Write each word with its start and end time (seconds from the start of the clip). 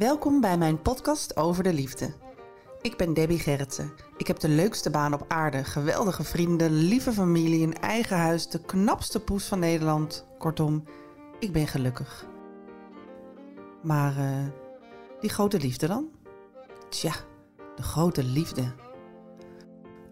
Welkom 0.00 0.40
bij 0.40 0.58
mijn 0.58 0.82
podcast 0.82 1.36
over 1.36 1.62
de 1.62 1.72
liefde. 1.72 2.12
Ik 2.80 2.96
ben 2.96 3.14
Debbie 3.14 3.38
Gerritsen. 3.38 3.92
Ik 4.16 4.26
heb 4.26 4.38
de 4.38 4.48
leukste 4.48 4.90
baan 4.90 5.14
op 5.14 5.24
aarde, 5.28 5.64
geweldige 5.64 6.24
vrienden, 6.24 6.72
lieve 6.72 7.12
familie, 7.12 7.66
een 7.66 7.78
eigen 7.78 8.16
huis, 8.16 8.48
de 8.48 8.60
knapste 8.64 9.20
poes 9.20 9.44
van 9.44 9.58
Nederland. 9.58 10.26
Kortom, 10.38 10.84
ik 11.38 11.52
ben 11.52 11.66
gelukkig. 11.66 12.26
Maar 13.82 14.16
eh, 14.16 14.46
die 15.20 15.30
grote 15.30 15.58
liefde 15.58 15.86
dan? 15.86 16.08
Tja, 16.88 17.12
de 17.76 17.82
grote 17.82 18.24
liefde. 18.24 18.72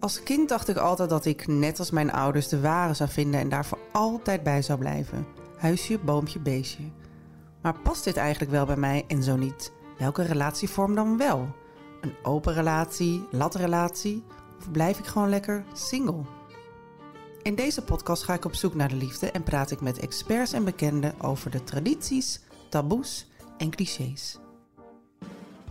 Als 0.00 0.22
kind 0.22 0.48
dacht 0.48 0.68
ik 0.68 0.76
altijd 0.76 1.10
dat 1.10 1.24
ik, 1.24 1.46
net 1.46 1.78
als 1.78 1.90
mijn 1.90 2.12
ouders, 2.12 2.48
de 2.48 2.60
ware 2.60 2.94
zou 2.94 3.10
vinden 3.10 3.40
en 3.40 3.48
daar 3.48 3.66
voor 3.66 3.80
altijd 3.92 4.42
bij 4.42 4.62
zou 4.62 4.78
blijven. 4.78 5.26
Huisje, 5.56 5.98
boompje, 5.98 6.38
beestje. 6.38 6.84
Maar 7.62 7.78
past 7.78 8.04
dit 8.04 8.16
eigenlijk 8.16 8.50
wel 8.50 8.66
bij 8.66 8.76
mij 8.76 9.04
en 9.06 9.22
zo 9.22 9.36
niet? 9.36 9.76
Welke 9.98 10.22
relatievorm 10.22 10.94
dan 10.94 11.16
wel? 11.16 11.54
Een 12.00 12.14
open 12.22 12.54
relatie, 12.54 13.26
latrelatie? 13.30 14.24
Of 14.58 14.70
blijf 14.70 14.98
ik 14.98 15.06
gewoon 15.06 15.28
lekker 15.28 15.64
single? 15.72 16.24
In 17.42 17.54
deze 17.54 17.84
podcast 17.84 18.22
ga 18.22 18.34
ik 18.34 18.44
op 18.44 18.54
zoek 18.54 18.74
naar 18.74 18.88
de 18.88 18.94
liefde 18.94 19.30
en 19.30 19.42
praat 19.42 19.70
ik 19.70 19.80
met 19.80 19.98
experts 19.98 20.52
en 20.52 20.64
bekenden 20.64 21.20
over 21.20 21.50
de 21.50 21.64
tradities, 21.64 22.40
taboes 22.68 23.30
en 23.56 23.70
clichés. 23.70 24.38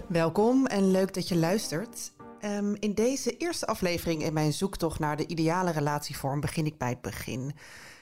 Welkom 0.07 0.65
en 0.65 0.91
leuk 0.91 1.13
dat 1.13 1.27
je 1.27 1.35
luistert. 1.35 2.11
Ehm, 2.39 2.73
in 2.79 2.93
deze 2.93 3.37
eerste 3.37 3.67
aflevering 3.67 4.23
in 4.23 4.33
mijn 4.33 4.53
zoektocht 4.53 4.99
naar 4.99 5.17
de 5.17 5.27
ideale 5.27 5.71
relatievorm 5.71 6.39
begin 6.39 6.65
ik 6.65 6.77
bij 6.77 6.89
het 6.89 7.01
begin. 7.01 7.53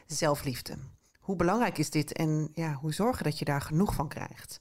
Zelfliefde. 0.08 0.78
Hoe 1.20 1.36
belangrijk 1.36 1.78
is 1.78 1.90
dit 1.90 2.14
en 2.14 2.50
ja, 2.54 2.74
hoe 2.74 2.94
zorgen 2.94 3.24
dat 3.24 3.40
je 3.40 3.46
daar 3.46 3.62
genoeg 3.62 3.94
van 3.94 4.08
krijgt? 4.08 4.60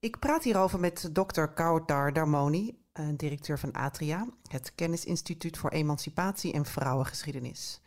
Ik 0.00 0.18
praat 0.18 0.44
hierover 0.44 0.80
met 0.80 1.08
dokter 1.12 1.48
Kautar 1.48 2.12
Darmoni, 2.12 2.78
eh, 2.92 3.06
directeur 3.16 3.58
van 3.58 3.72
Atria, 3.72 4.26
het 4.48 4.74
Kennisinstituut 4.74 5.58
voor 5.58 5.70
Emancipatie 5.70 6.52
en 6.52 6.64
Vrouwengeschiedenis. 6.64 7.80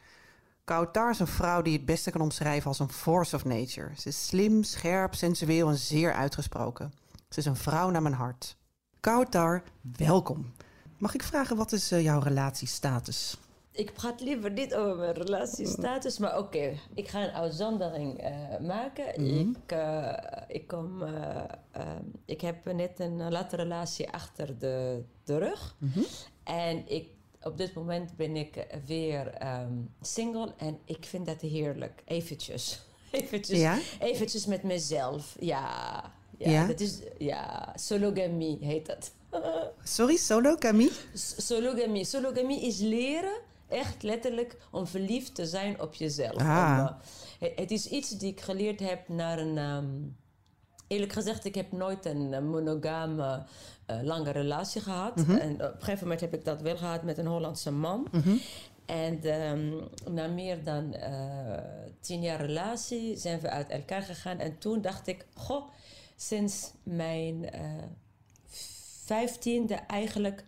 Kautar 0.63 1.09
is 1.09 1.19
een 1.19 1.27
vrouw 1.27 1.61
die 1.61 1.73
het 1.73 1.85
beste 1.85 2.11
kan 2.11 2.21
omschrijven 2.21 2.67
als 2.67 2.79
een 2.79 2.91
force 2.91 3.35
of 3.35 3.45
nature. 3.45 3.91
Ze 3.97 4.07
is 4.07 4.27
slim, 4.27 4.63
scherp, 4.63 5.15
sensueel 5.15 5.69
en 5.69 5.77
zeer 5.77 6.13
uitgesproken. 6.13 6.93
Ze 7.29 7.39
is 7.39 7.45
een 7.45 7.55
vrouw 7.55 7.89
naar 7.89 8.01
mijn 8.01 8.13
hart. 8.13 8.57
Kautar, 8.99 9.63
welkom. 9.97 10.53
Mag 10.97 11.13
ik 11.13 11.23
vragen, 11.23 11.57
wat 11.57 11.71
is 11.71 11.91
eh, 11.91 12.03
jouw 12.03 12.19
relatiestatus? 12.19 13.37
Ik 13.79 13.93
praat 13.93 14.21
liever 14.21 14.51
niet 14.51 14.75
over 14.75 14.95
mijn 14.95 15.13
relatiestatus, 15.13 16.17
maar 16.17 16.37
oké, 16.37 16.73
ik 16.93 17.07
ga 17.07 17.23
een 17.23 17.31
uitzondering 17.33 18.17
eh, 18.21 18.31
maken. 18.59 19.21
ik, 19.39 19.71
eh, 19.71 20.13
ik, 20.47 20.67
kom, 20.67 21.01
eh, 21.03 21.43
ik 22.25 22.41
heb 22.41 22.73
net 22.73 22.99
een 22.99 23.31
latrelatie 23.31 24.09
achter 24.09 24.59
de, 24.59 25.03
de 25.23 25.37
rug. 25.37 25.75
En 26.43 26.87
ik, 26.91 27.07
op 27.41 27.57
dit 27.57 27.73
moment 27.73 28.15
ben 28.15 28.35
ik 28.35 28.67
weer 28.85 29.27
ehm, 29.33 29.73
single 30.01 30.53
en 30.57 30.79
ik 30.85 31.05
vind 31.05 31.25
dat 31.25 31.41
heerlijk. 31.41 32.01
Eventjes. 32.05 32.79
Eventjes, 33.11 33.59
Ja? 33.59 33.77
eventjes 33.99 34.45
met 34.45 34.63
mezelf. 34.63 35.35
Ja, 35.39 36.03
ja, 36.37 36.49
Ja? 36.51 36.67
dat 36.67 36.79
is, 36.79 36.99
ja, 37.17 37.73
sologamie 37.75 38.57
heet 38.61 38.85
dat. 38.85 39.11
Sorry, 39.83 40.15
solo, 40.17 40.55
Camille? 40.55 40.91
S- 41.13 41.47
Sologamie. 41.47 42.05
Sologamie 42.05 42.61
is 42.61 42.79
leren, 42.79 43.47
echt 43.69 44.03
letterlijk, 44.03 44.57
om 44.71 44.87
verliefd 44.87 45.35
te 45.35 45.45
zijn 45.45 45.81
op 45.81 45.93
jezelf. 45.93 46.41
Ah. 46.41 46.87
Om, 46.89 46.95
eh, 47.47 47.57
het, 47.57 47.71
is 47.71 47.87
iets 47.87 48.09
die 48.09 48.31
ik 48.31 48.41
geleerd 48.41 48.79
heb 48.79 49.07
naar 49.07 49.39
een... 49.39 49.57
ehm, 49.57 49.87
eerlijk 50.89 51.13
gezegd, 51.13 51.45
ik 51.45 51.55
heb 51.55 51.71
nooit 51.71 52.05
een 52.05 52.33
eh, 52.33 52.41
monogame 52.41 53.45
eh, 53.85 54.01
lange 54.01 54.31
relatie 54.31 54.81
gehad. 54.81 55.25
En 55.39 55.53
op 55.53 55.59
een 55.59 55.79
gegeven 55.79 56.03
moment 56.03 56.21
heb 56.21 56.33
ik 56.33 56.45
dat 56.45 56.61
wel 56.61 56.77
gehad 56.77 57.03
met 57.03 57.17
een 57.17 57.25
Hollandse 57.25 57.71
man. 57.71 58.07
En 58.85 59.23
ehm, 59.23 59.71
na 60.11 60.27
meer 60.27 60.63
dan 60.63 60.93
eh, 60.93 61.57
tien 61.99 62.21
jaar 62.21 62.41
relatie 62.45 63.17
zijn 63.17 63.39
we 63.39 63.49
uit 63.49 63.69
elkaar 63.69 64.01
gegaan. 64.01 64.39
En 64.39 64.57
toen 64.57 64.81
dacht 64.81 65.07
ik, 65.07 65.25
goh, 65.33 65.69
sinds 66.15 66.71
mijn 66.83 67.49
vijftiende 69.05 69.73
eigenlijk 69.73 70.45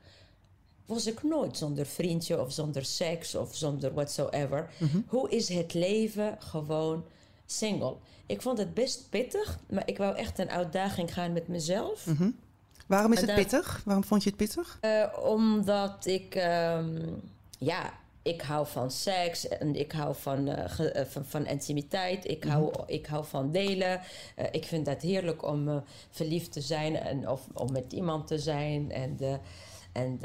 was 0.93 1.07
ik 1.07 1.23
nooit 1.23 1.57
zonder 1.57 1.85
vriendje 1.85 2.41
of 2.41 2.51
zonder 2.51 2.85
seks 2.85 3.35
of 3.35 3.55
zonder 3.55 3.93
whatsoever. 3.93 4.69
Hoe 5.07 5.29
is 5.29 5.49
het 5.49 5.73
leven 5.73 6.35
gewoon 6.39 7.03
single? 7.45 7.95
Ik 8.25 8.41
vond 8.41 8.57
het 8.57 8.73
best 8.73 9.09
pittig, 9.09 9.59
maar 9.69 9.83
ik 9.87 9.97
wou 9.97 10.15
echt 10.15 10.39
een 10.39 10.49
uitdaging 10.49 11.13
gaan 11.13 11.33
met 11.33 11.47
mezelf. 11.47 12.05
Waarom 12.87 13.11
is 13.13 13.17
het 13.19 13.27
dan- 13.27 13.35
pittig? 13.37 13.81
Waarom 13.85 14.03
vond 14.03 14.23
je 14.23 14.29
het 14.29 14.37
pittig? 14.37 14.77
Eh, 14.81 15.07
omdat 15.23 16.05
ik, 16.05 16.35
ehm, 16.35 16.99
ja, 17.57 17.93
ik 18.21 18.41
hou 18.41 18.67
van 18.67 18.91
seks 18.91 19.47
en 19.47 19.75
ik 19.75 19.91
hou 19.91 20.15
van, 20.15 20.47
eh, 20.47 20.69
ge- 20.69 20.91
eh, 20.91 21.05
van, 21.05 21.25
van 21.25 21.45
intimiteit. 21.47 22.27
Ik 22.29 22.43
hou, 22.43 22.73
ik 22.85 23.05
hou 23.05 23.25
van 23.25 23.51
delen. 23.51 24.01
Ik 24.51 24.65
vind 24.65 24.87
het 24.87 25.01
heerlijk 25.01 25.45
om 25.47 25.83
verliefd 26.09 26.51
te 26.51 26.61
zijn 26.61 26.95
en 26.95 27.29
of, 27.29 27.41
om 27.53 27.71
met 27.71 27.93
iemand 27.93 28.27
te 28.27 28.39
zijn. 28.39 28.91
En, 28.91 29.17
de, 29.17 29.37
en 29.91 30.19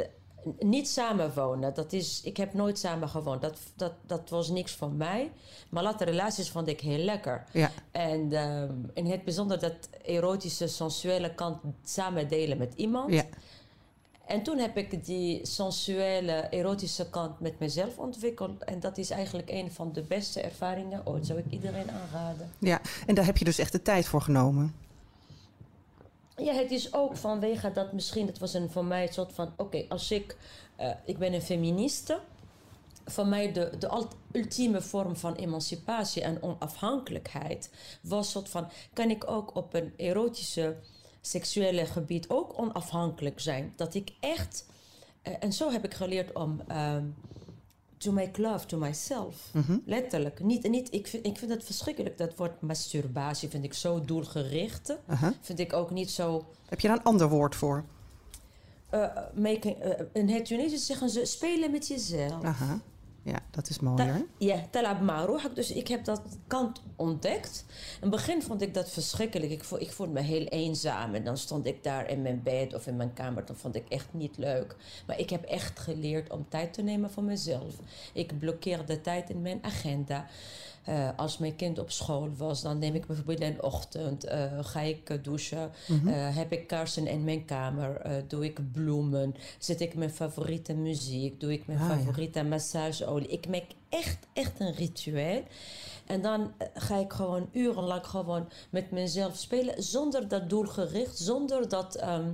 niet 0.58 0.88
samenwonen. 0.88 1.74
Dat 1.74 1.92
is, 1.92 2.20
ik 2.24 2.36
heb 2.36 2.54
nooit 2.54 2.78
samen 2.78 3.08
gewoond. 3.08 3.40
Dat, 3.40 3.58
dat, 3.76 3.92
dat 4.06 4.30
was 4.30 4.48
niks 4.48 4.72
voor 4.72 4.92
mij. 4.92 5.32
Maar 5.68 5.82
later 5.82 6.06
relaties 6.06 6.50
vond 6.50 6.68
ik 6.68 6.80
heel 6.80 7.04
lekker. 7.04 7.44
Ja. 7.52 7.70
En 7.90 8.32
ehm, 8.32 8.74
in 8.94 9.06
het 9.06 9.24
bijzonder 9.24 9.58
dat 9.58 9.88
erotische, 10.04 10.66
sensuele 10.66 11.34
kant 11.34 11.58
samen 11.84 12.28
delen 12.28 12.58
met 12.58 12.72
iemand. 12.76 13.12
Ja. 13.12 13.24
En 14.26 14.42
toen 14.42 14.58
heb 14.58 14.76
ik 14.76 15.04
die 15.04 15.46
sensuele, 15.46 16.32
erotische 16.32 17.10
kant 17.10 17.40
met 17.40 17.58
mezelf 17.58 17.98
ontwikkeld. 17.98 18.64
En 18.64 18.80
dat 18.80 18.98
is 18.98 19.10
eigenlijk 19.10 19.50
een 19.50 19.72
van 19.72 19.92
de 19.92 20.02
beste 20.02 20.40
ervaringen 20.40 21.06
ooit. 21.06 21.26
Zou 21.26 21.38
ik 21.38 21.44
iedereen 21.50 21.90
aanraden. 21.90 22.50
ja, 22.58 22.80
en 23.06 23.14
daar 23.14 23.24
heb 23.24 23.36
je 23.36 23.44
dus 23.44 23.58
echt 23.58 23.72
de 23.72 23.82
tijd 23.82 24.06
voor 24.06 24.20
genomen. 24.20 24.74
Ja, 26.36 26.52
het 26.52 26.70
is 26.70 26.92
ook 26.94 27.16
vanwege 27.16 27.72
dat 27.72 27.92
misschien, 27.92 28.26
het 28.26 28.38
was 28.38 28.54
een, 28.54 28.70
voor 28.70 28.84
mij 28.84 29.06
een 29.06 29.12
soort 29.12 29.32
van... 29.32 29.52
Oké, 29.56 29.84
als 29.88 30.10
ik... 30.10 30.36
eh, 30.76 30.90
ik 31.04 31.18
ben 31.18 31.32
een 31.32 31.42
feministe. 31.42 32.18
Voor 33.04 33.26
mij 33.26 33.52
de, 33.52 33.72
de 33.78 33.86
ult- 33.92 34.16
ultieme 34.32 34.80
vorm 34.82 35.16
van 35.16 35.34
emancipatie 35.34 36.22
en 36.22 36.42
onafhankelijkheid... 36.42 37.70
was 38.02 38.30
soort 38.30 38.48
van... 38.48 38.68
Kan 38.92 39.10
ik 39.10 39.30
ook 39.30 39.54
op 39.54 39.74
een 39.74 39.92
erotische, 39.96 40.76
seksuele 41.20 41.86
gebied 41.86 42.28
ook 42.28 42.58
onafhankelijk 42.58 43.40
zijn? 43.40 43.72
Dat 43.76 43.94
ik 43.94 44.12
echt... 44.20 44.66
eh, 45.22 45.32
en 45.40 45.52
zo 45.52 45.70
heb 45.70 45.84
ik 45.84 45.94
geleerd 45.94 46.32
om... 46.34 46.60
ehm, 46.68 47.04
to 47.98 48.12
make 48.12 48.40
love 48.40 48.66
to 48.66 48.78
myself. 48.78 49.50
Letterlijk. 49.84 50.40
Niet, 50.40 50.68
niet, 50.68 50.92
ik, 50.92 51.06
vind, 51.06 51.26
ik 51.26 51.38
vind 51.38 51.50
het 51.50 51.64
verschrikkelijk. 51.64 52.18
Dat 52.18 52.36
woord 52.36 52.60
masturbatie 52.60 53.48
vind 53.48 53.64
ik 53.64 53.74
zo 53.74 54.00
doelgericht. 54.00 54.96
Aha. 55.06 55.32
Vind 55.40 55.58
ik 55.58 55.72
ook 55.72 55.90
niet 55.90 56.10
zo... 56.10 56.46
Heb 56.68 56.80
je 56.80 56.88
daar 56.88 56.96
een 56.96 57.02
ander 57.02 57.28
woord 57.28 57.54
voor? 57.54 57.84
eh, 58.90 59.08
making, 59.34 59.78
eh, 59.78 60.04
in 60.12 60.28
het 60.28 60.44
Tunesisch 60.44 60.86
zeggen 60.86 61.10
ze 61.10 61.24
spelen 61.24 61.70
met 61.70 61.86
jezelf. 61.86 62.44
Aha. 62.44 62.80
Ja, 63.26 63.38
dat 63.50 63.68
is 63.68 63.76
Ta- 63.76 63.84
mooier. 63.84 64.26
Ja, 64.38 64.66
talab. 64.70 65.50
Dus 65.54 65.70
ik 65.72 65.88
heb 65.88 66.04
dat 66.04 66.22
kant 66.46 66.82
ontdekt. 66.96 67.64
In 67.68 67.74
het 68.00 68.10
begin 68.10 68.42
vond 68.42 68.62
ik 68.62 68.74
dat 68.74 68.90
verschrikkelijk. 68.90 69.52
Ik, 69.52 69.64
vo- 69.64 69.76
ik 69.76 69.92
voelde 69.92 70.12
me 70.12 70.20
heel 70.20 70.44
eenzaam. 70.44 71.14
En 71.14 71.24
dan 71.24 71.36
stond 71.36 71.66
ik 71.66 71.82
daar 71.84 72.10
in 72.10 72.22
mijn 72.22 72.42
bed 72.42 72.74
of 72.74 72.86
in 72.86 72.96
mijn 72.96 73.12
kamer. 73.12 73.44
Dat 73.44 73.56
vond 73.56 73.74
ik 73.74 73.88
echt 73.88 74.08
niet 74.10 74.38
leuk. 74.38 74.76
Maar 75.06 75.18
ik 75.18 75.30
heb 75.30 75.44
echt 75.44 75.78
geleerd 75.78 76.30
om 76.30 76.46
tijd 76.48 76.72
te 76.72 76.82
nemen 76.82 77.10
voor 77.10 77.22
mezelf. 77.22 77.74
Ik 78.12 78.38
blokkeer 78.38 78.86
de 78.86 79.00
tijd 79.00 79.30
in 79.30 79.42
mijn 79.42 79.58
agenda. 79.62 80.26
Eh, 80.86 81.08
als 81.16 81.38
mijn 81.38 81.56
kind 81.56 81.78
op 81.78 81.90
school 81.90 82.30
was, 82.36 82.62
dan 82.62 82.78
neem 82.78 82.94
ik 82.94 83.06
bijvoorbeeld 83.06 83.40
in 83.40 83.52
de 83.54 83.62
ochtend, 83.62 84.24
eh, 84.24 84.44
ga 84.60 84.80
ik 84.80 85.10
eh, 85.10 85.18
douchen, 85.22 85.70
eh, 86.06 86.36
heb 86.36 86.52
ik 86.52 86.66
kaarsen 86.66 87.06
in 87.06 87.24
mijn 87.24 87.44
kamer, 87.44 88.02
doe 88.28 88.44
ik 88.44 88.72
bloemen, 88.72 89.34
zet 89.58 89.80
ik 89.80 89.94
mijn 89.94 90.10
favoriete 90.10 90.74
muziek, 90.74 91.40
doe 91.40 91.52
ik 91.52 91.66
mijn 91.66 91.78
Ah, 91.78 91.88
ja. 91.88 91.96
favoriete 91.96 92.42
massageolie. 92.42 93.28
Ik 93.28 93.48
maak 93.48 93.64
echt, 93.88 94.18
echt 94.32 94.60
een 94.60 94.74
ritueel. 94.74 95.42
En 96.06 96.22
dan 96.22 96.52
ga 96.74 96.96
ik 96.96 97.12
gewoon 97.12 97.48
urenlang 97.52 98.06
gewoon 98.06 98.48
met 98.70 98.90
mezelf 98.90 99.36
spelen, 99.36 99.82
zonder 99.82 100.28
dat 100.28 100.50
doelgericht, 100.50 101.18
zonder 101.18 101.68
dat... 101.68 101.94
ehm, 101.94 102.28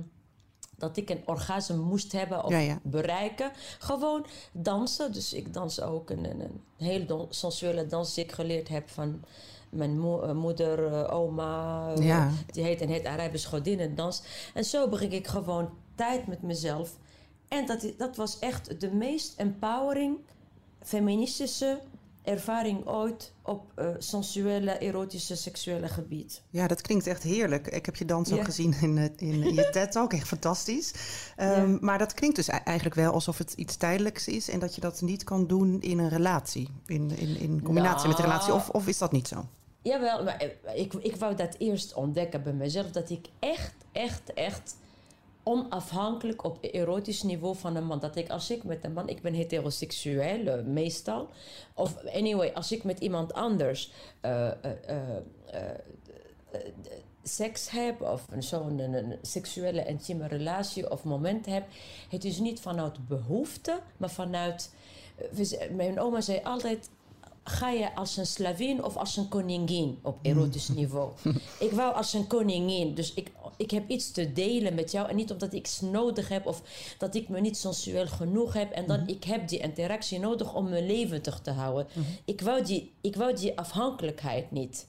dat 0.77 0.97
ik 0.97 1.09
een 1.09 1.21
orgasme 1.25 1.75
moest 1.75 2.11
hebben 2.11 2.43
of 2.43 2.49
Ja, 2.51 2.57
ja. 2.57 2.79
bereiken. 2.83 3.51
Gewoon 3.79 4.25
dansen. 4.51 5.11
Dus 5.13 5.33
ik 5.33 5.53
dans 5.53 5.81
ook 5.81 6.09
een, 6.09 6.25
een, 6.29 6.61
een 6.77 7.07
don- 7.07 7.27
sensuele 7.29 7.85
dans 7.85 8.13
die 8.13 8.23
ik 8.23 8.31
geleerd 8.31 8.67
heb 8.67 8.89
van 8.89 9.23
mijn 9.69 9.99
mo- 9.99 10.21
eh, 10.21 10.31
moeder, 10.33 10.93
eh, 10.93 11.13
oma. 11.15 11.87
eh, 11.97 12.05
Ja. 12.05 12.29
Die 12.51 12.63
heet 12.63 12.81
een 12.81 12.89
heet 12.89 13.05
Arabisch 13.05 13.49
godinnendans. 13.49 14.21
En 14.53 14.63
zo 14.65 14.87
begin 14.89 15.11
ik 15.11 15.27
gewoon 15.27 15.69
tijd 15.95 16.27
met 16.27 16.41
mezelf. 16.41 16.97
En 17.47 17.65
dat, 17.65 17.93
dat 17.97 18.15
was 18.15 18.39
echt 18.39 18.79
de 18.81 18.91
meest 18.91 19.33
empowering, 19.39 20.17
feministische 20.81 21.79
ervaring 22.23 22.87
ooit 22.87 23.33
op 23.41 23.71
eh, 23.75 23.87
sensuele, 23.97 24.71
erotische, 24.71 25.35
seksuele 25.35 25.87
gebied. 25.87 26.41
Ja, 26.49 26.67
dat 26.67 26.81
klinkt 26.81 27.07
echt 27.07 27.23
heerlijk. 27.23 27.67
Ik 27.67 27.85
heb 27.85 27.95
je 27.95 28.05
dans 28.05 28.31
ook 28.31 28.37
Ja. 28.37 28.43
gezien 28.43 28.75
in, 28.81 28.97
eh, 28.97 29.03
in, 29.03 29.43
in 29.43 29.53
je 29.53 29.69
TED-talk. 29.73 30.13
Echt 30.13 30.27
fantastisch. 30.27 30.93
Ehm, 31.35 31.71
Ja. 31.71 31.77
Maar 31.81 31.97
dat 31.97 32.13
klinkt 32.13 32.35
dus 32.35 32.47
eigenlijk 32.47 32.95
wel 32.95 33.13
alsof 33.13 33.37
het 33.37 33.53
iets 33.53 33.75
tijdelijks 33.75 34.27
is... 34.27 34.49
en 34.49 34.59
dat 34.59 34.75
je 34.75 34.81
dat 34.81 35.01
niet 35.01 35.23
kan 35.23 35.47
doen 35.47 35.81
in 35.81 35.99
een 35.99 36.09
relatie. 36.09 36.69
In, 36.85 37.11
in, 37.17 37.37
in 37.39 37.61
combinatie 37.63 38.07
met 38.07 38.17
een 38.19 38.23
Nou. 38.25 38.33
relatie. 38.39 38.53
Of, 38.53 38.69
of 38.69 38.87
is 38.87 38.97
dat 38.97 39.11
niet 39.11 39.27
zo? 39.27 39.45
Jawel, 39.81 40.23
maar 40.23 40.37
eh, 40.37 40.79
ik, 40.81 40.93
ik 40.93 41.15
wou 41.15 41.35
dat 41.35 41.55
eerst 41.57 41.93
ontdekken 41.93 42.43
bij 42.43 42.53
mezelf. 42.53 42.91
Dat 42.91 43.09
ik 43.09 43.27
echt, 43.39 43.73
echt, 43.91 44.33
echt 44.33 44.75
onafhankelijk 45.43 46.43
op 46.43 46.57
erotisch 46.61 47.23
niveau 47.23 47.55
van 47.55 47.75
een 47.75 47.85
man. 47.85 47.99
Dat 47.99 48.15
ik 48.15 48.29
als 48.29 48.51
ik 48.51 48.63
met 48.63 48.83
een 48.83 48.93
man, 48.93 49.09
ik 49.09 49.21
ben 49.21 49.33
heteroseksueel 49.33 50.47
eh, 50.47 50.63
meestal. 50.63 51.29
Of 51.73 52.05
anyway, 52.05 52.51
als 52.53 52.71
ik 52.71 52.83
met 52.83 52.99
iemand 52.99 53.33
anders 53.33 53.91
eh, 54.21 54.47
eh, 54.47 55.19
seks 57.23 57.69
heb 57.69 58.01
of 58.01 58.25
zo'n 58.39 58.79
een, 58.79 59.17
seksuele 59.21 59.85
intieme 59.85 60.27
relatie 60.27 60.91
of 60.91 61.03
moment 61.03 61.45
heb, 61.45 61.67
het 62.09 62.25
is 62.25 62.39
niet 62.39 62.59
vanuit 62.59 63.07
behoefte, 63.07 63.79
maar 63.97 64.11
vanuit. 64.11 64.73
Mijn 65.71 65.99
oma 65.99 66.21
zei 66.21 66.39
altijd: 66.43 66.89
ga 67.43 67.69
je 67.69 67.95
als 67.95 68.17
een 68.17 68.25
slavin 68.25 68.83
of 68.83 68.97
als 68.97 69.17
een 69.17 69.27
koningin 69.27 69.99
op 70.01 70.17
erotisch 70.21 70.67
niveau. 70.79 71.11
ik 71.59 71.71
wou 71.71 71.93
als 71.93 72.13
een 72.13 72.27
koningin, 72.27 72.93
dus 72.95 73.13
ik, 73.13 73.31
ik 73.57 73.71
heb 73.71 73.89
iets 73.89 74.11
te 74.11 74.33
delen 74.33 74.75
met 74.75 74.91
jou 74.91 75.09
en 75.09 75.15
niet 75.15 75.31
omdat 75.31 75.53
ik 75.53 75.59
iets 75.59 75.81
nodig 75.81 76.27
heb 76.29 76.45
of 76.45 76.61
dat 76.97 77.15
ik 77.15 77.29
me 77.29 77.39
niet 77.39 77.57
sensueel 77.57 78.07
genoeg 78.07 78.53
heb 78.53 78.71
en 78.71 78.87
dan 78.87 79.07
ik 79.07 79.23
heb 79.23 79.47
die 79.47 79.59
interactie 79.59 80.19
nodig 80.19 80.53
om 80.53 80.69
me 80.69 80.83
levendig 80.83 81.39
te 81.39 81.51
houden. 81.51 81.87
ik, 82.25 82.41
wou 82.41 82.63
die, 82.63 82.91
ik 83.01 83.15
wou 83.15 83.35
die 83.35 83.57
afhankelijkheid 83.57 84.51
niet. 84.51 84.87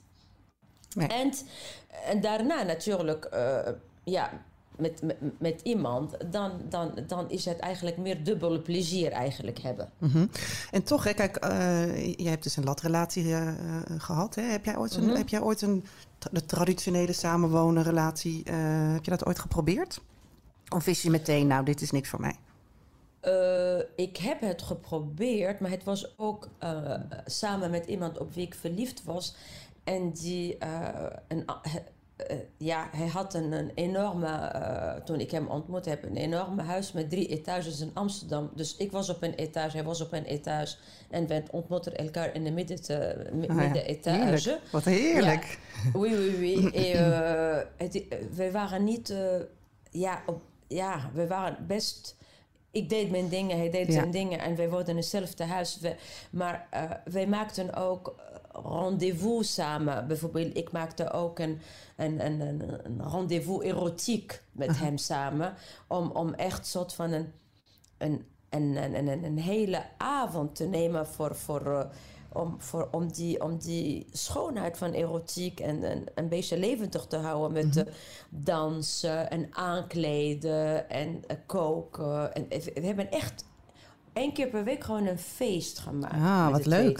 Nee. 0.94 1.08
En, 1.08 1.32
en 2.04 2.20
daarna 2.20 2.62
natuurlijk, 2.62 3.24
eh, 3.24 3.68
ja, 4.04 4.44
met, 4.76 5.02
met, 5.02 5.16
met 5.38 5.60
iemand, 5.62 6.16
dan, 6.32 6.52
dan, 6.68 6.92
dan 7.06 7.30
is 7.30 7.44
het 7.44 7.58
eigenlijk 7.58 7.96
meer 7.96 8.24
dubbele 8.24 8.60
plezier 8.60 9.12
eigenlijk 9.12 9.58
hebben. 9.58 9.90
Mhm. 9.98 10.26
En 10.70 10.82
toch, 10.82 11.04
hè, 11.04 11.12
kijk, 11.12 11.36
eh 11.36 12.14
jij 12.16 12.30
hebt 12.30 12.42
dus 12.42 12.56
een 12.56 12.64
latrelatie 12.64 13.34
eh, 13.34 13.52
gehad. 13.98 14.34
Hè? 14.34 14.42
Heb 14.42 14.64
jij 14.64 14.76
ooit 14.76 14.94
een, 14.94 15.04
Mhm. 15.06 15.16
heb 15.16 15.28
jij 15.28 15.40
ooit 15.40 15.62
een 15.62 15.84
tra- 16.18 16.30
de 16.32 16.44
traditionele 16.44 17.12
samenwonen 17.12 17.82
relatie, 17.82 18.44
eh, 18.44 18.92
heb 18.92 19.04
je 19.04 19.10
dat 19.10 19.26
ooit 19.26 19.38
geprobeerd? 19.38 20.00
Of 20.68 20.84
wist 20.84 21.02
je 21.02 21.10
meteen, 21.10 21.46
nou, 21.46 21.64
dit 21.64 21.80
is 21.80 21.90
niks 21.90 22.08
voor 22.08 22.20
mij? 22.20 22.36
Ik 23.96 24.16
heb 24.16 24.40
het 24.40 24.62
geprobeerd, 24.62 25.60
maar 25.60 25.70
het 25.70 25.84
was 25.84 26.18
ook 26.18 26.48
samen 27.26 27.70
met 27.70 27.86
iemand 27.86 28.18
op 28.18 28.34
wie 28.34 28.46
ik 28.46 28.54
verliefd 28.54 29.04
was. 29.04 29.34
En 29.84 30.10
die, 30.12 30.56
een, 31.28 31.44
eh, 32.16 32.36
ja, 32.56 32.88
hij 32.92 33.06
had 33.06 33.34
een, 33.34 33.52
een 33.52 33.70
enorme, 33.74 34.26
eh, 34.36 34.94
toen 35.04 35.20
ik 35.20 35.30
hem 35.30 35.46
ontmoet 35.46 35.84
heb, 35.84 36.02
een 36.04 36.16
enorme 36.16 36.62
huis 36.62 36.92
met 36.92 37.10
drie 37.10 37.26
etages 37.28 37.80
in 37.80 37.90
Amsterdam. 37.94 38.50
Dus 38.54 38.76
ik 38.76 38.90
was 38.92 39.08
op 39.08 39.22
een 39.22 39.34
etage, 39.34 39.76
hij 39.76 39.84
was 39.86 40.00
op 40.00 40.12
een 40.12 40.24
etage. 40.24 40.76
En 41.10 41.26
we 41.26 41.42
ontmoetten 41.50 41.96
elkaar 41.96 42.34
in 42.34 42.44
de 42.44 42.50
midden, 42.50 42.82
te, 42.82 43.28
mi- 43.32 43.46
Ah 43.48 43.56
ja, 43.56 43.62
middenetage. 43.62 44.18
heerlijk. 44.50 44.60
Wat 44.72 44.84
heerlijk. 44.84 45.58
Oui, 45.94 46.14
oui, 46.16 46.36
oui. 46.38 46.66
Et, 46.66 46.94
eh, 46.94 47.58
het, 47.76 48.04
we 48.34 48.50
waren 48.50 48.84
niet... 48.84 49.14
ja, 49.90 50.22
op, 50.26 50.42
ja, 50.68 51.10
we 51.12 51.26
waren 51.26 51.66
best... 51.66 52.16
Ik 52.70 52.88
deed 52.88 53.10
mijn 53.10 53.28
dingen, 53.28 53.56
hij 53.58 53.70
deed 53.70 53.86
Ja. 53.86 53.92
zijn 53.92 54.10
dingen. 54.10 54.38
En 54.38 54.56
wij 54.56 54.68
woonden 54.70 54.88
in 54.88 54.96
hetzelfde 54.96 55.44
huis. 55.44 55.78
We, 55.80 55.94
maar 56.30 56.66
eh, 56.70 56.82
wij 57.04 57.26
maakten 57.26 57.74
ook 57.74 58.14
rendezvous 58.62 59.54
samen. 59.54 60.06
Bijvoorbeeld, 60.06 60.56
ik 60.56 60.72
maakte 60.72 61.10
ook 61.10 61.38
een, 61.38 61.60
een, 61.96 62.26
een, 62.26 62.40
een, 62.40 62.62
een 62.84 63.10
rendezvous 63.10 63.64
erotiek 63.64 64.42
met 64.52 64.78
hem 64.78 64.98
samen. 64.98 65.54
Om, 65.86 66.10
om 66.10 66.34
echt 66.34 66.66
soort 66.66 66.94
van 66.94 67.12
een, 67.12 67.32
een, 67.98 68.24
een, 68.50 68.76
een, 68.76 69.08
een, 69.08 69.24
een 69.24 69.38
hele 69.38 69.82
avond 69.98 70.54
te 70.56 70.64
nemen 70.64 71.06
voor... 71.06 71.34
voor 71.34 71.66
eh, 71.66 71.84
om, 72.34 72.54
voor, 72.58 72.88
om, 72.90 73.12
die, 73.12 73.42
om 73.42 73.58
die 73.58 74.06
schoonheid 74.12 74.78
van 74.78 74.92
erotiek 74.92 75.60
en, 75.60 75.82
en 75.84 76.04
een 76.14 76.28
beetje 76.28 76.58
levendig 76.58 77.06
te 77.06 77.16
houden 77.16 77.52
met 77.52 77.76
eh, 77.76 77.92
dansen 78.28 79.30
en 79.30 79.48
aankleden 79.50 80.90
en 80.90 81.22
eh, 81.26 81.36
koken. 81.46 82.34
En, 82.34 82.46
we 82.48 82.86
hebben 82.86 83.10
echt 83.10 83.44
één 84.12 84.32
keer 84.32 84.48
per 84.48 84.64
week 84.64 84.84
gewoon 84.84 85.06
een 85.06 85.18
feest 85.18 85.78
gemaakt. 85.78 86.14
Ah, 86.14 86.44
met 86.44 86.52
wat 86.52 86.62
de 86.62 86.68
leuk. 86.68 86.98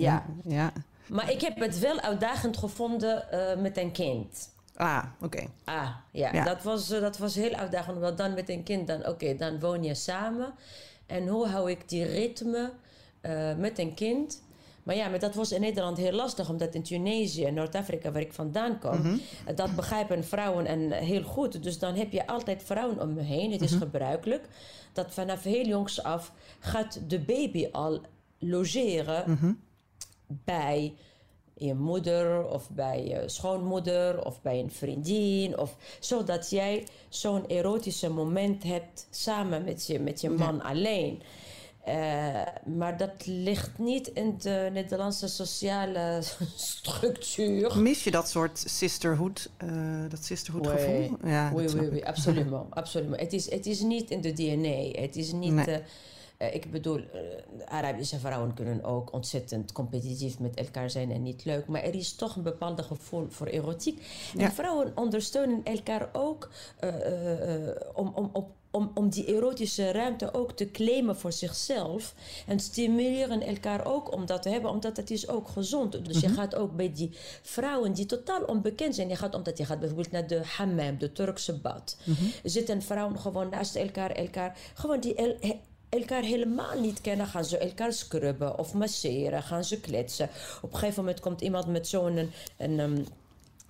Ja. 0.00 0.24
ja. 0.44 0.72
maar 1.06 1.30
ik 1.30 1.40
heb 1.40 1.58
het 1.58 1.78
wel 1.78 2.00
uitdagend 2.00 2.56
gevonden 2.56 3.30
eh, 3.30 3.62
met 3.62 3.76
een 3.76 3.92
kind. 3.92 4.52
Ah, 4.76 5.04
oké. 5.20 5.46
Ah, 5.64 5.88
ja, 6.10 6.32
Ja. 6.32 6.44
Dat, 6.44 6.62
was, 6.62 6.90
eh, 6.90 7.00
dat 7.00 7.18
was 7.18 7.34
heel 7.34 7.52
uitdagend. 7.52 7.98
Want 7.98 8.18
dan 8.18 8.34
met 8.34 8.48
een 8.48 8.62
kind, 8.62 8.86
dan, 8.86 9.06
oké, 9.06 9.36
dan 9.36 9.60
woon 9.60 9.82
je 9.82 9.94
samen. 9.94 10.54
En 11.06 11.26
hoe 11.26 11.46
hou 11.46 11.70
ik 11.70 11.88
die 11.88 12.04
ritme 12.04 12.72
eh, 13.20 13.56
met 13.56 13.78
een 13.78 13.94
kind? 13.94 14.42
Maar 14.82 14.96
ja, 14.96 15.08
maar 15.08 15.18
dat 15.18 15.34
was 15.34 15.52
in 15.52 15.60
Nederland 15.60 15.96
heel 15.96 16.12
lastig, 16.12 16.48
omdat 16.48 16.74
in 16.74 16.82
Tunesië 16.82 17.44
en 17.44 17.54
Noord-Afrika, 17.54 18.12
waar 18.12 18.20
ik 18.20 18.32
vandaan 18.32 18.78
kom, 18.78 19.20
eh, 19.46 19.56
dat 19.56 19.74
begrijpen 19.74 20.24
vrouwen 20.24 20.66
en 20.66 20.92
heel 20.92 21.22
goed. 21.22 21.62
Dus 21.62 21.78
dan 21.78 21.94
heb 21.94 22.12
je 22.12 22.26
altijd 22.26 22.62
vrouwen 22.62 23.00
om 23.00 23.12
me 23.12 23.22
heen. 23.22 23.52
Het 23.52 23.60
is 23.60 23.74
gebruikelijk 23.74 24.48
dat 24.92 25.14
vanaf 25.14 25.42
heel 25.42 25.66
jongs 25.66 26.02
af 26.02 26.32
gaat 26.58 27.00
de 27.08 27.20
baby 27.20 27.68
al 27.72 28.00
logeren 28.38 29.58
bij 30.26 30.94
je 31.56 31.74
moeder 31.74 32.48
of 32.48 32.70
bij 32.70 33.04
je 33.06 33.22
schoonmoeder 33.26 34.24
of 34.24 34.42
bij 34.42 34.58
een 34.58 34.72
vriendin. 34.72 35.58
Of, 35.58 35.76
zodat 36.00 36.50
jij 36.50 36.86
zo'n 37.08 37.46
erotische 37.46 38.10
moment 38.10 38.62
hebt 38.62 39.06
samen 39.10 39.64
met 39.64 39.86
je, 39.86 40.00
met 40.00 40.20
je 40.20 40.30
man 40.30 40.62
alleen. 40.62 41.22
Eh, 41.84 42.40
maar 42.64 42.96
dat 42.96 43.26
ligt 43.26 43.78
niet 43.78 44.08
in 44.08 44.34
de 44.38 44.70
Nederlandse 44.72 45.28
sociale 45.28 46.18
structuur. 46.56 47.78
Mis 47.78 48.04
je 48.04 48.10
dat 48.10 48.28
soort 48.28 48.58
sisterhood, 48.66 49.50
eh, 49.56 49.68
dat 50.08 50.24
sisterhood 50.24 50.66
Oui. 50.66 50.72
gevoel? 50.72 51.16
Ja, 51.24 51.52
oui, 51.54 51.68
oui, 51.68 51.88
oui, 51.88 52.02
absoluut. 52.04 52.46
absoluut. 52.70 53.20
Het, 53.20 53.32
is, 53.32 53.50
het 53.50 53.66
is 53.66 53.80
niet 53.80 54.10
in 54.10 54.20
de 54.20 54.32
DNA. 54.32 55.00
Het 55.00 55.16
is 55.16 55.32
niet... 55.32 55.52
Nee. 55.52 55.66
eh, 55.66 55.84
eh, 56.36 56.54
ik 56.54 56.70
bedoel, 56.70 56.98
eh, 56.98 57.20
Arabische 57.64 58.18
vrouwen 58.18 58.54
kunnen 58.54 58.84
ook 58.84 59.12
ontzettend 59.12 59.72
competitief 59.72 60.38
met 60.38 60.54
elkaar 60.54 60.90
zijn 60.90 61.10
en 61.10 61.22
niet 61.22 61.44
leuk. 61.44 61.66
Maar 61.66 61.82
er 61.82 61.94
is 61.94 62.14
toch 62.14 62.36
een 62.36 62.42
bepaalde 62.42 62.82
gevoel 62.82 63.26
voor 63.28 63.46
erotiek. 63.46 64.06
Ja. 64.36 64.44
En 64.44 64.52
vrouwen 64.52 64.92
ondersteunen 64.94 65.64
elkaar 65.64 66.08
ook 66.12 66.50
eh, 66.78 66.90
om, 67.94 68.12
om, 68.14 68.30
op, 68.32 68.50
om, 68.70 68.90
om 68.94 69.08
die 69.08 69.26
erotische 69.26 69.90
ruimte 69.90 70.34
ook 70.34 70.52
te 70.52 70.70
claimen 70.70 71.16
voor 71.16 71.32
zichzelf. 71.32 72.14
En 72.46 72.60
stimuleren 72.60 73.42
elkaar 73.42 73.86
ook 73.86 74.12
om 74.12 74.26
dat 74.26 74.42
te 74.42 74.48
hebben, 74.48 74.70
omdat 74.70 74.96
het 74.96 75.10
is 75.10 75.28
ook 75.28 75.48
gezond. 75.48 76.04
Dus 76.04 76.20
je 76.20 76.28
gaat 76.28 76.54
ook 76.54 76.76
bij 76.76 76.92
die 76.92 77.10
vrouwen 77.42 77.92
die 77.92 78.06
totaal 78.06 78.42
onbekend 78.42 78.94
zijn. 78.94 79.08
Je 79.08 79.16
gaat, 79.16 79.34
omdat 79.34 79.58
je 79.58 79.64
gaat 79.64 79.78
bijvoorbeeld 79.78 80.10
naar 80.10 80.26
de 80.26 80.42
hammam, 80.44 80.98
de 80.98 81.12
Turkse 81.12 81.60
bad. 81.60 81.96
Zitten 82.42 82.82
vrouwen 82.82 83.18
gewoon 83.18 83.48
naast 83.48 83.76
elkaar, 83.76 84.10
elkaar 84.10 84.58
gewoon 84.74 85.00
die 85.00 85.14
elkaar 85.98 86.22
helemaal 86.22 86.80
niet 86.80 87.00
kennen, 87.00 87.26
gaan 87.26 87.44
ze 87.44 87.58
elkaar 87.58 87.92
scrubben 87.92 88.58
of 88.58 88.74
masseren, 88.74 89.42
gaan 89.42 89.64
ze 89.64 89.80
kletsen. 89.80 90.28
Op 90.62 90.72
een 90.72 90.78
gegeven 90.78 91.04
moment 91.04 91.20
komt 91.20 91.40
iemand 91.40 91.66
met 91.66 91.88
zo'n 91.88 92.16
een, 92.16 92.78
een, 92.78 93.06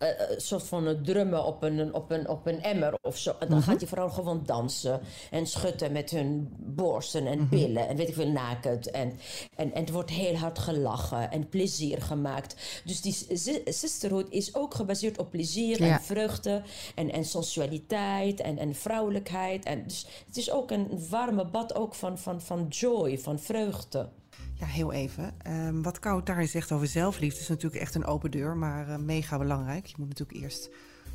eh, 0.04 0.30
eh, 0.32 0.38
soort 0.38 0.62
van 0.62 0.86
een 0.86 1.02
drummen 1.02 1.44
op 1.44 1.62
een, 1.62 1.94
op, 1.94 2.10
een, 2.10 2.28
op 2.28 2.46
een 2.46 2.62
emmer 2.62 2.94
of 3.02 3.16
zo. 3.18 3.34
En 3.38 3.48
dan 3.48 3.62
gaat 3.62 3.78
die 3.78 3.88
vrouw 3.88 4.08
gewoon 4.08 4.42
dansen 4.46 5.00
en 5.30 5.46
schutten 5.46 5.92
met 5.92 6.10
hun 6.10 6.48
borsten 6.58 7.26
en 7.26 7.48
billen 7.48 7.88
en 7.88 7.96
weet 7.96 8.08
ik 8.08 8.14
veel, 8.14 8.28
nakend. 8.30 8.90
En, 8.90 9.12
en, 9.56 9.72
en 9.74 9.80
het 9.80 9.90
wordt 9.90 10.10
heel 10.10 10.36
hard 10.36 10.58
gelachen 10.58 11.30
en 11.30 11.48
plezier 11.48 12.02
gemaakt. 12.02 12.56
Dus 12.84 13.00
die 13.00 13.12
si- 13.12 13.62
sisterhood 13.64 14.26
is 14.30 14.54
ook 14.54 14.74
gebaseerd 14.74 15.18
op 15.18 15.30
plezier 15.30 15.82
Ja. 15.82 15.94
en 15.94 16.02
vreugde 16.02 16.62
en, 16.94 17.12
en 17.12 17.24
sensualiteit 17.24 18.40
en, 18.40 18.58
en 18.58 18.74
vrouwelijkheid. 18.74 19.64
En 19.64 19.82
dus 19.86 20.06
het 20.26 20.36
is 20.36 20.50
ook 20.50 20.70
een 20.70 21.06
warme 21.10 21.44
bad 21.44 21.74
ook 21.74 21.94
van, 21.94 22.18
van, 22.18 22.40
van 22.40 22.66
joy, 22.68 23.18
van 23.18 23.38
vreugde. 23.38 24.08
Ja, 24.54 24.66
heel 24.66 24.92
even. 24.92 25.34
Ehm, 25.42 25.82
wat 25.82 25.98
Koud 25.98 26.26
daar 26.26 26.46
zegt 26.46 26.72
over 26.72 26.86
zelfliefde 26.86 27.40
is 27.40 27.48
natuurlijk 27.48 27.82
echt 27.82 27.94
een 27.94 28.04
open 28.04 28.30
deur, 28.30 28.56
maar 28.56 28.88
eh, 28.88 28.96
mega 28.96 29.38
belangrijk. 29.38 29.86
Je 29.86 29.94
moet 29.98 30.08
natuurlijk 30.08 30.38
eerst 30.38 30.70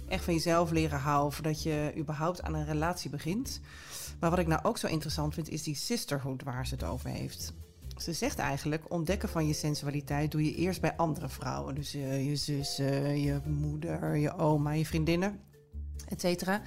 echt 0.07 0.23
van 0.23 0.33
jezelf 0.33 0.71
leren 0.71 0.99
houden 0.99 1.33
voordat 1.33 1.63
je 1.63 1.93
überhaupt 1.97 2.41
aan 2.41 2.53
een 2.53 2.65
relatie 2.65 3.09
begint. 3.09 3.61
Maar 4.19 4.29
wat 4.29 4.39
ik 4.39 4.47
nou 4.47 4.63
ook 4.63 4.77
zo 4.77 4.87
interessant 4.87 5.33
vind, 5.33 5.49
is 5.49 5.63
die 5.63 5.75
sisterhood 5.75 6.43
waar 6.43 6.67
ze 6.67 6.73
het 6.73 6.83
over 6.83 7.09
heeft. 7.09 7.53
Ze 7.97 8.13
zegt 8.13 8.37
eigenlijk, 8.37 8.91
ontdekken 8.93 9.29
van 9.29 9.47
je 9.47 9.53
sensualiteit 9.53 10.31
doe 10.31 10.43
je 10.43 10.55
eerst 10.55 10.81
bij 10.81 10.95
andere 10.95 11.29
vrouwen. 11.29 11.75
Dus 11.75 11.95
uh, 11.95 12.27
je 12.27 12.35
zussen, 12.35 13.21
je 13.21 13.39
moeder, 13.45 14.17
je 14.17 14.37
oma, 14.37 14.71
je 14.71 14.85
vriendinnen, 14.85 15.39
et 16.07 16.21
cetera. 16.21 16.61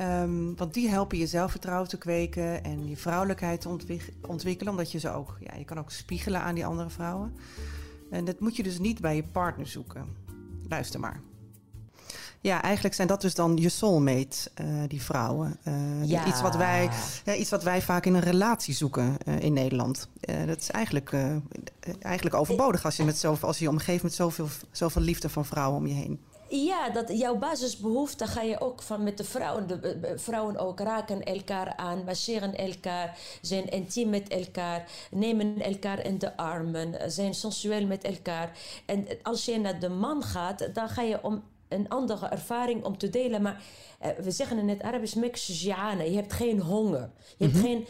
Um, 0.00 0.56
want 0.56 0.74
die 0.74 0.88
helpen 0.88 1.18
je 1.18 1.26
zelfvertrouwen 1.26 1.88
te 1.88 1.98
kweken 1.98 2.64
en 2.64 2.88
je 2.88 2.96
vrouwelijkheid 2.96 3.60
te 3.60 3.68
ontwik 3.68 4.12
ontwikkelen. 4.26 4.72
Omdat 4.72 4.92
je 4.92 4.98
ze 4.98 5.10
ook, 5.10 5.36
ja, 5.40 5.54
je 5.54 5.64
kan 5.64 5.78
ook 5.78 5.90
spiegelen 5.90 6.40
aan 6.40 6.54
die 6.54 6.66
andere 6.66 6.90
vrouwen. 6.90 7.36
En 8.10 8.24
dat 8.24 8.40
moet 8.40 8.56
je 8.56 8.62
dus 8.62 8.78
niet 8.78 9.00
bij 9.00 9.16
je 9.16 9.22
partner 9.22 9.66
zoeken. 9.66 10.06
Luister 10.68 11.00
maar. 11.00 11.20
Ja, 12.40 12.62
eigenlijk 12.62 12.94
zijn 12.94 13.08
dat 13.08 13.20
dus 13.20 13.34
dan 13.34 13.56
je 13.56 13.68
soulmates, 13.68 14.48
uh, 14.60 14.82
die 14.88 15.02
vrouwen. 15.02 15.58
Uh, 15.64 16.04
ja. 16.04 16.26
iets, 16.26 16.40
wat 16.40 16.56
wij, 16.56 16.90
ja, 17.24 17.34
iets 17.34 17.50
wat 17.50 17.62
wij 17.62 17.82
vaak 17.82 18.06
in 18.06 18.14
een 18.14 18.20
relatie 18.20 18.74
zoeken 18.74 19.16
uh, 19.28 19.40
in 19.40 19.52
Nederland. 19.52 20.08
dat 20.46 20.58
is 20.58 20.70
eigenlijk, 20.70 21.12
eigenlijk 22.00 22.36
overbodig 22.36 22.84
als 22.84 22.96
je, 22.96 23.04
met 23.04 23.18
zoveel, 23.18 23.48
als 23.48 23.58
je 23.58 23.64
je 23.64 23.70
omgeeft 23.70 24.02
met 24.02 24.14
zoveel, 24.14 24.48
zoveel 24.70 25.02
liefde 25.02 25.28
van 25.28 25.44
vrouwen 25.44 25.78
om 25.78 25.86
je 25.86 25.94
heen. 25.94 26.20
Ja, 26.48 26.90
dat 26.90 27.18
jouw 27.18 27.36
basisbehoefte 27.36 28.26
ga 28.26 28.42
je 28.42 28.60
ook 28.60 28.82
van 28.82 29.02
met 29.02 29.16
de 29.16 29.24
vrouwen. 29.24 29.66
De, 29.66 30.12
vrouwen 30.16 30.56
ook 30.58 30.80
raken 30.80 31.22
elkaar 31.24 31.76
aan, 31.76 32.04
masseren 32.04 32.54
elkaar, 32.54 33.18
zijn 33.40 33.68
intiem 33.68 34.10
met 34.10 34.28
elkaar, 34.28 34.90
nemen 35.10 35.60
elkaar 35.60 36.04
in 36.04 36.18
de 36.18 36.36
armen, 36.36 37.12
zijn 37.12 37.34
sensueel 37.34 37.86
met 37.86 38.04
elkaar. 38.04 38.58
En 38.86 39.06
als 39.22 39.44
je 39.44 39.58
naar 39.58 39.80
de 39.80 39.88
man 39.88 40.22
gaat, 40.22 40.74
dan 40.74 40.88
ga 40.88 41.02
je 41.02 41.22
om 41.22 41.42
een 41.68 41.88
andere 41.88 42.26
ervaring 42.26 42.84
om 42.84 42.98
te 42.98 43.10
delen. 43.10 43.42
Maar 43.42 43.62
uh, 44.02 44.08
we 44.24 44.30
zeggen 44.30 44.58
in 44.58 44.68
het 44.68 44.82
Arabisch 44.82 45.14
meksjana. 45.14 46.02
Je 46.02 46.16
hebt 46.16 46.32
geen 46.32 46.60
honger. 46.60 47.10
Je 47.36 47.44
hebt 47.44 47.56
mhm. 47.56 47.64
geen 47.64 47.86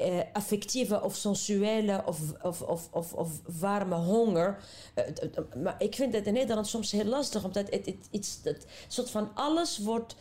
uh, 0.00 0.20
affectieve 0.32 1.02
of 1.02 1.16
sensuele 1.16 2.02
of, 2.06 2.20
of, 2.42 2.62
of, 2.62 2.88
of, 2.90 3.12
of 3.12 3.40
warme 3.60 3.94
honger. 3.94 4.58
Uh, 4.94 5.62
maar 5.62 5.74
ik 5.78 5.94
vind 5.94 6.14
het 6.14 6.26
in 6.26 6.32
Nederland 6.32 6.66
soms 6.66 6.92
heel 6.92 7.04
lastig. 7.04 7.44
Omdat 7.44 7.70
het, 7.70 7.86
het, 7.86 8.08
iets, 8.10 8.40
het 8.42 8.66
soort 8.88 9.10
van 9.10 9.30
alles 9.34 9.78
wordt 9.78 10.16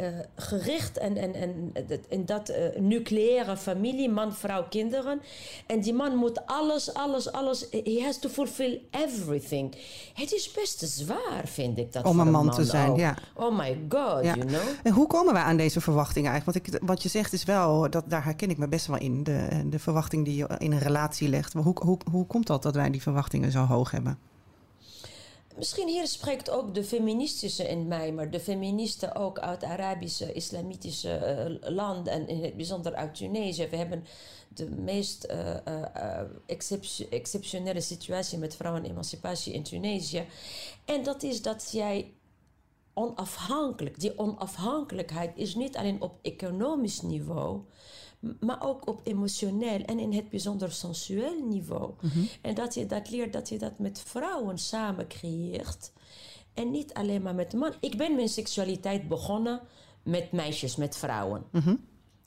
uh, 0.00 0.06
gericht 0.36 0.98
en, 0.98 1.16
en, 1.16 1.34
en 1.34 1.72
in 2.08 2.24
dat 2.24 2.50
uh, 2.50 2.56
nucleaire 2.78 3.56
familie, 3.56 4.10
man, 4.10 4.34
vrouw, 4.34 4.64
kinderen. 4.68 5.20
En 5.66 5.80
die 5.80 5.94
man 5.94 6.16
moet 6.16 6.46
alles, 6.46 6.94
alles, 6.94 7.32
alles. 7.32 7.66
He 7.70 8.02
has 8.04 8.18
to 8.18 8.28
fulfill 8.28 8.80
everything. 8.90 9.74
Het 10.14 10.32
is 10.32 10.52
best 10.52 10.78
zwaar, 10.78 11.42
vind 11.44 11.78
ik 11.78 11.92
dat. 11.92 12.04
Om 12.04 12.20
een 12.20 12.30
man, 12.30 12.50
te 12.50 12.64
zijn, 12.64 12.94
ja. 12.94 13.16
Oh 13.34 13.58
my 13.58 13.78
god, 13.88 14.24
you 14.24 14.38
know. 14.38 14.60
En 14.82 14.92
hoe 14.92 15.06
komen 15.06 15.32
we 15.32 15.38
aan 15.38 15.56
deze 15.56 15.80
verwachtingen 15.80 16.30
eigenlijk? 16.30 16.64
Want 16.64 16.74
ik, 16.74 16.88
wat 16.88 17.02
je 17.02 17.08
zegt 17.08 17.32
is 17.32 17.44
wel, 17.44 17.90
dat, 17.90 18.04
daar 18.06 18.24
herken 18.24 18.50
ik 18.50 18.58
me 18.58 18.68
best 18.68 18.86
wel 18.86 18.98
in. 18.98 19.22
De, 19.22 19.48
de 19.66 19.78
verwachting 19.78 20.24
die 20.24 20.36
je 20.36 20.48
in 20.58 20.72
een 20.72 20.78
relatie 20.78 21.28
legt. 21.28 21.52
Hoe, 21.52 21.76
hoe, 21.84 21.98
hoe 22.10 22.26
komt 22.26 22.46
dat 22.46 22.62
dat 22.62 22.74
wij 22.74 22.90
die 22.90 23.02
verwachtingen 23.02 23.50
zo 23.50 23.64
hoog 23.64 23.90
hebben? 23.90 24.18
Misschien 25.56 25.88
hier 25.88 26.06
spreekt 26.06 26.50
ook 26.50 26.74
de 26.74 26.84
feministische 26.84 27.68
in 27.68 27.88
mij, 27.88 28.12
maar 28.12 28.30
de 28.30 28.40
feministen 28.40 29.14
ook 29.14 29.38
uit 29.38 29.64
Arabische, 29.64 30.32
islamitische 30.32 31.58
uh, 31.62 31.70
landen 31.70 32.12
en 32.12 32.28
in 32.28 32.42
het 32.42 32.56
bijzonder 32.56 32.94
uit 32.94 33.14
Tunesië. 33.14 33.68
We 33.68 33.76
hebben 33.76 34.04
de 34.48 34.70
meest 34.70 35.26
uh, 35.30 35.54
uh, 35.68 36.20
exceptionele 37.10 37.80
situatie 37.80 38.38
met 38.38 38.56
vrouwenemancipatie 38.56 39.52
in 39.52 39.62
Tunesië. 39.62 40.26
En 40.84 41.02
dat 41.02 41.22
is 41.22 41.42
dat 41.42 41.68
jij 41.72 42.12
onafhankelijk, 42.94 44.00
die 44.00 44.18
onafhankelijkheid 44.18 45.30
is 45.34 45.54
niet 45.54 45.76
alleen 45.76 46.02
op 46.02 46.18
economisch 46.22 47.00
niveau, 47.00 47.60
maar 48.40 48.62
ook 48.62 48.88
op 48.88 49.00
emotioneel 49.04 49.80
en 49.80 49.98
in 49.98 50.12
het 50.12 50.28
bijzonder 50.28 50.72
sensueel 50.72 51.44
niveau. 51.44 51.92
Mhm. 52.00 52.20
En 52.40 52.54
dat 52.54 52.74
je 52.74 52.86
dat 52.86 53.10
leert, 53.10 53.32
dat 53.32 53.48
je 53.48 53.58
dat 53.58 53.78
met 53.78 54.02
vrouwen 54.06 54.58
samen 54.58 55.08
creëert. 55.08 55.92
En 56.54 56.70
niet 56.70 56.94
alleen 56.94 57.22
maar 57.22 57.34
met 57.34 57.52
man. 57.52 57.72
Ik 57.80 57.96
ben 57.96 58.14
mijn 58.14 58.28
seksualiteit 58.28 59.08
begonnen 59.08 59.60
met 60.02 60.32
meisjes, 60.32 60.76
met 60.76 60.96
vrouwen. 60.96 61.44
Mhm. 61.50 61.74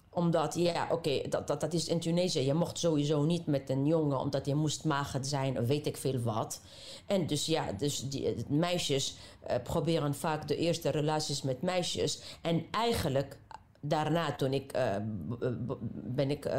Omdat, 0.09 0.55
ja, 0.55 0.87
oké, 0.91 1.21
dat, 1.29 1.47
dat, 1.47 1.61
dat 1.61 1.73
is 1.73 1.87
in 1.87 1.99
Tunesië. 1.99 2.39
Je 2.39 2.53
mocht 2.53 2.77
sowieso 2.77 3.23
niet 3.23 3.45
met 3.45 3.69
een 3.69 3.85
jongen, 3.85 4.19
omdat 4.19 4.45
je 4.45 4.55
moest 4.55 4.83
maagd 4.83 5.27
zijn, 5.27 5.59
of 5.59 5.67
weet 5.67 5.85
ik 5.85 5.97
veel 5.97 6.19
wat. 6.19 6.61
En 7.05 7.27
dus 7.27 7.45
ja, 7.45 7.71
dus 7.71 8.09
die, 8.09 8.35
meisjes 8.47 9.15
uh, 9.49 9.55
proberen 9.63 10.15
vaak 10.15 10.47
de 10.47 10.55
eerste 10.55 10.89
relaties 10.89 11.41
met 11.41 11.61
meisjes. 11.61 12.21
En 12.41 12.65
eigenlijk 12.71 13.37
daarna 13.85 14.35
toen 14.35 14.53
ik, 14.53 14.77
uh, 14.77 14.95
ben 15.93 16.31
ik 16.31 16.45
uh, 16.45 16.53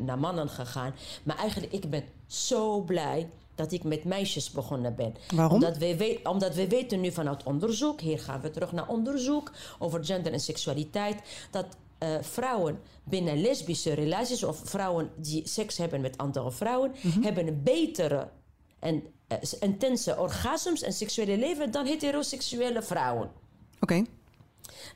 naar 0.00 0.18
mannen 0.18 0.48
gegaan. 0.48 0.94
Maar 1.22 1.36
eigenlijk, 1.36 1.72
ik 1.72 1.90
ben 1.90 2.04
zo 2.26 2.80
blij 2.80 3.30
dat 3.54 3.72
ik 3.72 3.84
met 3.84 4.04
meisjes 4.04 4.50
begonnen 4.50 4.94
ben. 4.94 5.14
Waarom? 5.34 5.54
Omdat 5.54 5.78
we, 5.78 6.20
omdat 6.22 6.54
we 6.54 6.68
weten 6.68 7.00
nu 7.00 7.12
vanuit 7.12 7.42
onderzoek, 7.42 8.00
hier 8.00 8.18
gaan 8.18 8.40
we 8.40 8.50
terug 8.50 8.72
naar 8.72 8.88
onderzoek 8.88 9.52
over 9.78 10.04
gender 10.04 10.32
en 10.32 10.40
seksualiteit, 10.40 11.48
dat 11.50 11.66
uh, 12.02 12.08
vrouwen 12.20 12.80
binnen 13.04 13.40
lesbische 13.40 13.92
relaties 13.92 14.44
of 14.44 14.60
vrouwen 14.64 15.10
die 15.16 15.48
seks 15.48 15.76
hebben 15.76 16.00
met 16.00 16.18
andere 16.18 16.52
vrouwen, 16.52 16.92
mm 17.00 17.10
-hmm. 17.10 17.22
hebben 17.22 17.46
een 17.46 17.62
betere 17.62 18.28
en 18.78 19.02
intense 19.60 20.18
orgasms 20.18 20.82
en 20.82 20.92
seksuele 20.92 21.38
leven 21.38 21.70
dan 21.70 21.86
heteroseksuele 21.86 22.82
vrouwen. 22.82 23.30
Oké. 23.80 23.80
Okay. 23.80 24.06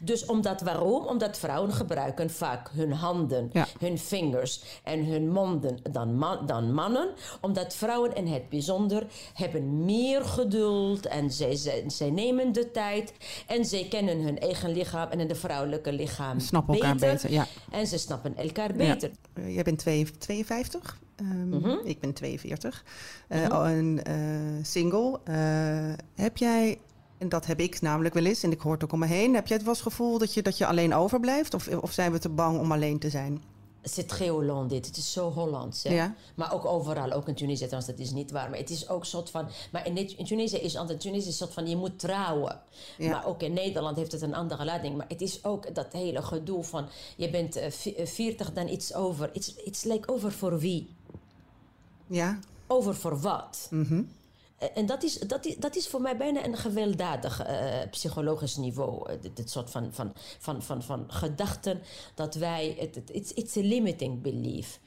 Dus 0.00 0.26
omdat 0.26 0.60
waarom? 0.60 1.06
Omdat 1.06 1.38
vrouwen 1.38 1.72
gebruiken 1.72 2.30
vaak 2.30 2.70
hun 2.70 2.92
handen, 2.92 3.50
hun 3.78 3.98
vingers 3.98 4.62
en 4.84 5.04
hun 5.04 5.30
monden 5.30 5.78
dan, 5.90 6.16
man, 6.16 6.46
dan 6.46 6.74
mannen. 6.74 7.08
Omdat 7.40 7.74
vrouwen 7.74 8.14
in 8.14 8.26
het 8.26 8.48
bijzonder 8.48 9.06
hebben 9.34 9.84
meer 9.84 10.24
geduld 10.24 11.06
en 11.06 11.30
zij, 11.30 11.56
zij, 11.56 11.84
zij, 11.86 12.10
nemen 12.10 12.52
de 12.52 12.70
tijd. 12.70 13.12
En 13.46 13.64
zij 13.64 13.86
kennen 13.88 14.20
hun 14.20 14.38
eigen 14.38 14.70
lichaam 14.70 15.08
en 15.08 15.18
het 15.18 15.38
vrouwelijke 15.38 15.92
lichaam 15.92 16.40
snappen 16.40 16.74
elkaar 16.74 16.96
beter. 16.96 17.30
ja. 17.30 17.46
En 17.70 17.86
ze 17.86 17.98
snappen 17.98 18.36
elkaar 18.36 18.72
beter. 18.72 19.10
Ja. 19.34 19.42
Uh, 19.42 19.54
jij 19.54 19.62
bent 19.62 19.78
52? 20.18 20.98
Um, 21.20 21.48
mm 21.48 21.62
-hmm. 21.62 21.80
Ik 21.84 22.00
ben 22.00 22.12
42. 22.12 22.84
Uh, 23.28 23.38
mm 23.38 23.52
-hmm. 23.52 23.64
en, 23.64 24.00
uh, 24.10 24.64
single. 24.64 25.20
Uh, 25.28 25.92
heb 26.14 26.36
jij 26.36 26.78
en 27.18 27.28
dat 27.28 27.46
heb 27.46 27.60
ik 27.60 27.80
namelijk 27.80 28.14
wel 28.14 28.24
eens, 28.24 28.42
en 28.42 28.52
ik 28.52 28.60
hoor 28.60 28.72
het 28.72 28.84
ook 28.84 28.92
om 28.92 28.98
me 28.98 29.06
heen. 29.06 29.34
Heb 29.34 29.46
jij 29.46 29.56
het 29.56 29.64
wel 29.64 29.74
eens 29.74 29.82
gevoel 29.82 30.18
dat 30.18 30.34
je, 30.34 30.42
dat 30.42 30.58
je 30.58 30.66
alleen 30.66 30.94
overblijft? 30.94 31.54
Of, 31.54 31.68
of 31.68 31.92
zijn 31.92 32.12
we 32.12 32.18
te 32.18 32.28
bang 32.28 32.58
om 32.58 32.72
alleen 32.72 32.98
te 32.98 33.10
zijn? 33.10 33.42
C'est 33.82 34.08
très 34.08 34.28
Holland 34.28 34.70
dit. 34.70 34.86
Het 34.86 34.96
is 34.96 35.12
zo 35.12 35.30
Hollands. 35.30 35.82
Hè? 35.82 35.94
Ja. 35.94 36.14
Maar 36.34 36.54
ook 36.54 36.64
overal, 36.64 37.12
ook 37.12 37.28
in 37.28 37.34
Tunesië 37.34 37.64
trouwens, 37.64 37.90
dat 37.90 37.98
is 37.98 38.10
niet 38.10 38.30
waar. 38.30 38.50
Maar 38.50 38.58
het 38.58 38.70
is 38.70 38.88
ook 38.88 39.04
soort 39.04 39.30
van... 39.30 39.48
Maar 39.72 39.86
in, 39.86 40.18
in 40.18 40.24
Tunesië 40.24 40.56
is 40.56 40.76
altijd 40.76 41.00
Tunesië 41.00 41.32
soort 41.32 41.52
van, 41.52 41.66
je 41.66 41.76
moet 41.76 41.98
trouwen. 41.98 42.60
Ja. 42.98 43.10
Maar 43.10 43.26
ook 43.26 43.42
in 43.42 43.52
Nederland 43.52 43.96
heeft 43.96 44.12
het 44.12 44.22
een 44.22 44.34
andere 44.34 44.64
lading. 44.64 44.96
Maar 44.96 45.08
het 45.08 45.20
is 45.20 45.44
ook 45.44 45.74
dat 45.74 45.92
hele 45.92 46.22
gedoe 46.22 46.64
van, 46.64 46.88
je 47.16 47.30
bent 47.30 47.56
uh, 47.56 47.64
40, 48.04 48.52
dan 48.52 48.68
iets 48.68 48.94
over. 48.94 49.30
It's, 49.32 49.54
it's 49.64 49.84
like 49.84 50.12
over 50.12 50.32
voor 50.32 50.58
wie? 50.58 50.94
Ja. 52.06 52.38
Over 52.66 52.94
voor 52.94 53.20
wat? 53.20 53.68
Mm 53.70 54.16
en 54.74 54.86
dat 54.86 55.02
is, 55.02 55.18
dat, 55.18 55.44
is, 55.44 55.56
dat 55.56 55.76
is 55.76 55.88
voor 55.88 56.00
mij 56.00 56.16
bijna 56.16 56.44
een 56.44 56.56
gewelddadig 56.56 57.46
uh, 57.46 57.56
psychologisch 57.90 58.56
niveau. 58.56 59.12
Uh, 59.12 59.16
dit, 59.34 59.50
soort 59.50 59.70
van, 59.70 59.88
van, 59.92 60.12
van, 60.38 60.62
van, 60.62 60.82
van 60.82 61.04
gedachten 61.08 61.82
dat 62.14 62.34
wij. 62.34 62.76
Het, 62.78 63.10
it's, 63.10 63.32
it's 63.32 63.56
a 63.56 63.60
limiting 63.60 64.22
belief. 64.22 64.80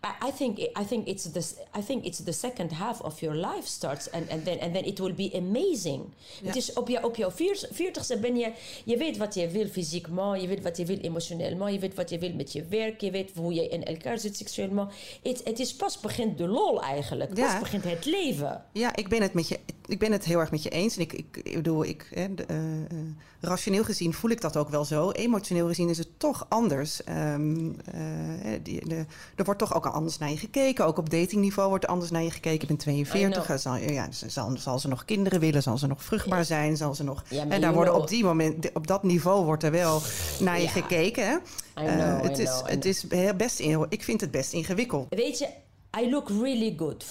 I, 0.00 0.30
think 0.30 0.58
I 0.58 0.84
think 0.84 1.06
it's 1.06 1.24
the 1.32 1.42
I 1.78 1.82
think 1.82 2.04
it's 2.04 2.18
the 2.18 2.32
second 2.32 2.72
half 2.72 3.00
of 3.02 3.20
your 3.20 3.34
life 3.34 3.66
starts 3.66 4.10
and, 4.10 4.30
and 4.30 4.44
then 4.44 4.58
and 4.60 4.74
then 4.74 4.84
it 4.84 5.00
will 5.00 5.14
be 5.14 5.30
amazing. 5.34 6.04
Ja. 6.40 6.46
Het 6.46 6.56
is 6.56 6.72
op, 6.72 6.88
je, 6.88 7.04
op 7.04 7.16
jouw 7.16 7.30
veertigste 7.70 8.18
ben 8.18 8.36
je 8.36 8.52
je 8.84 8.96
weet 8.96 9.16
wat 9.16 9.34
je 9.34 9.48
wil 9.48 9.66
fysiek 9.66 10.06
je 10.40 10.46
weet 10.46 10.62
wat 10.62 10.76
je 10.76 10.84
wil 10.84 10.96
emotioneel 10.96 11.68
je 11.68 11.78
weet 11.78 11.94
wat 11.94 12.10
je 12.10 12.18
wil 12.18 12.34
met 12.34 12.52
je 12.52 12.64
werk, 12.64 13.00
je 13.00 13.10
weet 13.10 13.30
hoe 13.34 13.54
je 13.54 13.68
in 13.68 13.84
elkaar 13.84 14.18
zit 14.18 14.36
seksueel. 14.36 14.88
Het, 15.22 15.40
het 15.44 15.58
is 15.58 15.74
pas 15.74 16.00
begint 16.00 16.38
de 16.38 16.48
lol 16.48 16.82
eigenlijk, 16.82 17.34
pas 17.34 17.52
ja. 17.52 17.58
begint 17.58 17.84
het 17.84 18.04
leven. 18.04 18.64
Ja, 18.72 18.96
ik 18.96 19.08
ben 19.08 19.22
het 19.22 19.32
met 19.32 19.48
je 19.48 19.58
ik 19.88 19.98
ben 19.98 20.12
het 20.12 20.24
heel 20.24 20.38
erg 20.38 20.50
met 20.50 20.62
je 20.62 20.68
eens 20.68 20.96
en 20.96 21.02
ik, 21.02 21.12
ik, 21.12 21.40
ik 21.42 21.54
bedoel 21.54 21.84
ik 21.84 22.08
hè, 22.14 22.34
de, 22.34 22.44
uh, 22.50 22.98
rationeel 23.40 23.84
gezien 23.84 24.14
voel 24.14 24.30
ik 24.30 24.40
dat 24.40 24.56
ook 24.56 24.68
wel 24.68 24.84
zo. 24.84 25.10
Emotioneel 25.10 25.66
gezien 25.66 25.88
is 25.88 25.98
het 25.98 26.08
toch 26.16 26.46
anders. 26.48 27.00
Um, 27.08 27.76
uh, 27.94 28.52
die, 28.62 28.88
de, 28.88 29.06
er 29.34 29.44
wordt 29.44 29.60
toch 29.60 29.74
ook 29.74 29.86
anders 29.86 30.18
naar 30.18 30.30
je 30.30 30.36
gekeken. 30.36 30.86
Ook 30.86 30.98
op 30.98 31.10
datingniveau 31.10 31.68
wordt 31.68 31.86
anders 31.86 32.10
naar 32.10 32.22
je 32.22 32.30
gekeken. 32.30 32.60
Ik 32.60 32.66
ben 32.66 32.76
42. 32.76 33.60
Zal, 33.60 33.76
ja, 33.76 34.08
zal, 34.10 34.56
zal, 34.56 34.78
ze 34.78 34.88
nog 34.88 35.04
kinderen 35.04 35.40
willen? 35.40 35.62
Zal 35.62 35.78
ze 35.78 35.86
nog 35.86 36.04
vruchtbaar 36.04 36.44
zijn? 36.44 36.76
Zal 36.76 36.94
ze 36.94 37.04
nog. 37.04 37.24
Ja, 37.28 37.48
en 37.48 37.60
daar 37.60 37.74
worden 37.74 37.94
op 37.94 38.08
die 38.08 38.24
moment, 38.24 38.72
op 38.72 38.86
dat 38.86 39.02
niveau 39.02 39.44
wordt 39.44 39.62
er 39.62 39.70
wel 39.70 40.00
naar 40.40 40.56
je 40.56 40.62
ja. 40.62 40.70
gekeken. 40.70 41.26
Hè? 41.26 41.36
Know, 41.74 41.88
uh, 41.88 42.22
het, 42.22 42.38
is, 42.38 42.62
het 42.64 42.84
is 42.84 43.06
best 43.36 43.58
in, 43.58 43.86
ik 43.88 44.04
vind 44.04 44.20
het 44.20 44.30
best 44.30 44.52
ingewikkeld. 44.52 45.06
Weet 45.10 45.38
je, 45.38 45.48
I 45.98 46.10
look 46.10 46.30
really 46.30 46.70
good, 46.76 47.04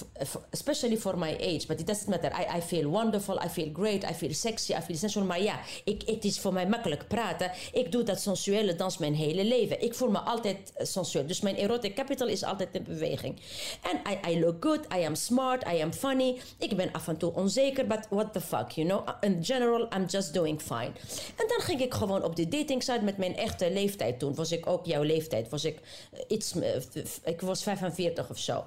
especially 0.52 0.96
for 0.96 1.16
my 1.18 1.36
age. 1.40 1.66
But 1.68 1.80
it 1.80 1.86
doesn't 1.86 2.08
matter. 2.08 2.30
I, 2.34 2.56
I 2.56 2.60
feel 2.60 2.88
wonderful, 2.88 3.38
I 3.38 3.48
feel 3.48 3.70
great, 3.72 4.04
I 4.04 4.14
feel 4.14 4.32
sexy, 4.32 4.74
I 4.74 4.80
feel 4.80 4.96
sensual. 4.96 5.24
Maar 5.24 5.42
ja, 5.42 5.60
ik, 5.84 6.02
het 6.06 6.24
is 6.24 6.40
voor 6.40 6.52
mij 6.52 6.68
makkelijk 6.68 7.08
praten. 7.08 7.50
Ik 7.72 7.92
doe 7.92 8.02
dat 8.02 8.20
sensuele 8.20 8.74
dans 8.74 8.98
mijn 8.98 9.14
hele 9.14 9.44
leven. 9.44 9.82
Ik 9.82 9.94
voel 9.94 10.10
me 10.10 10.18
altijd 10.18 10.72
eh, 10.74 10.86
sensueel. 10.86 11.26
Dus 11.26 11.40
mijn 11.40 11.56
erotic 11.56 11.94
capital 11.94 12.26
is 12.26 12.44
altijd 12.44 12.68
in 12.72 12.82
beweging. 12.82 13.40
En 13.82 14.12
I, 14.12 14.32
I 14.32 14.40
look 14.40 14.56
good, 14.60 14.80
I 14.94 15.04
am 15.04 15.14
smart, 15.14 15.66
I 15.66 15.82
am 15.82 15.92
funny. 15.92 16.40
Ik 16.58 16.76
ben 16.76 16.92
af 16.92 17.08
en 17.08 17.16
toe 17.16 17.32
onzeker, 17.34 17.86
but 17.86 18.06
what 18.10 18.32
the 18.32 18.40
fuck, 18.40 18.70
you 18.70 18.88
know? 18.88 19.08
In 19.20 19.44
general, 19.44 19.88
I'm 19.96 20.04
just 20.04 20.34
doing 20.34 20.62
fine. 20.62 20.92
En 21.36 21.48
dan 21.48 21.60
ging 21.60 21.80
ik 21.80 21.94
gewoon 21.94 22.24
op 22.24 22.36
de 22.36 22.48
dating 22.48 22.82
site 22.82 23.02
met 23.02 23.16
mijn 23.16 23.36
echte 23.36 23.72
leeftijd. 23.72 24.18
Toen 24.18 24.34
was 24.34 24.52
ik 24.52 24.66
ook 24.66 24.86
jouw 24.86 25.02
leeftijd. 25.02 25.48
Was 25.48 25.64
ik, 25.64 25.78
eh, 26.12 26.20
iets, 26.28 26.54
eh, 26.54 27.02
ik 27.24 27.40
was 27.40 27.62
45 27.62 28.30
of 28.30 28.38
zo. 28.38 28.64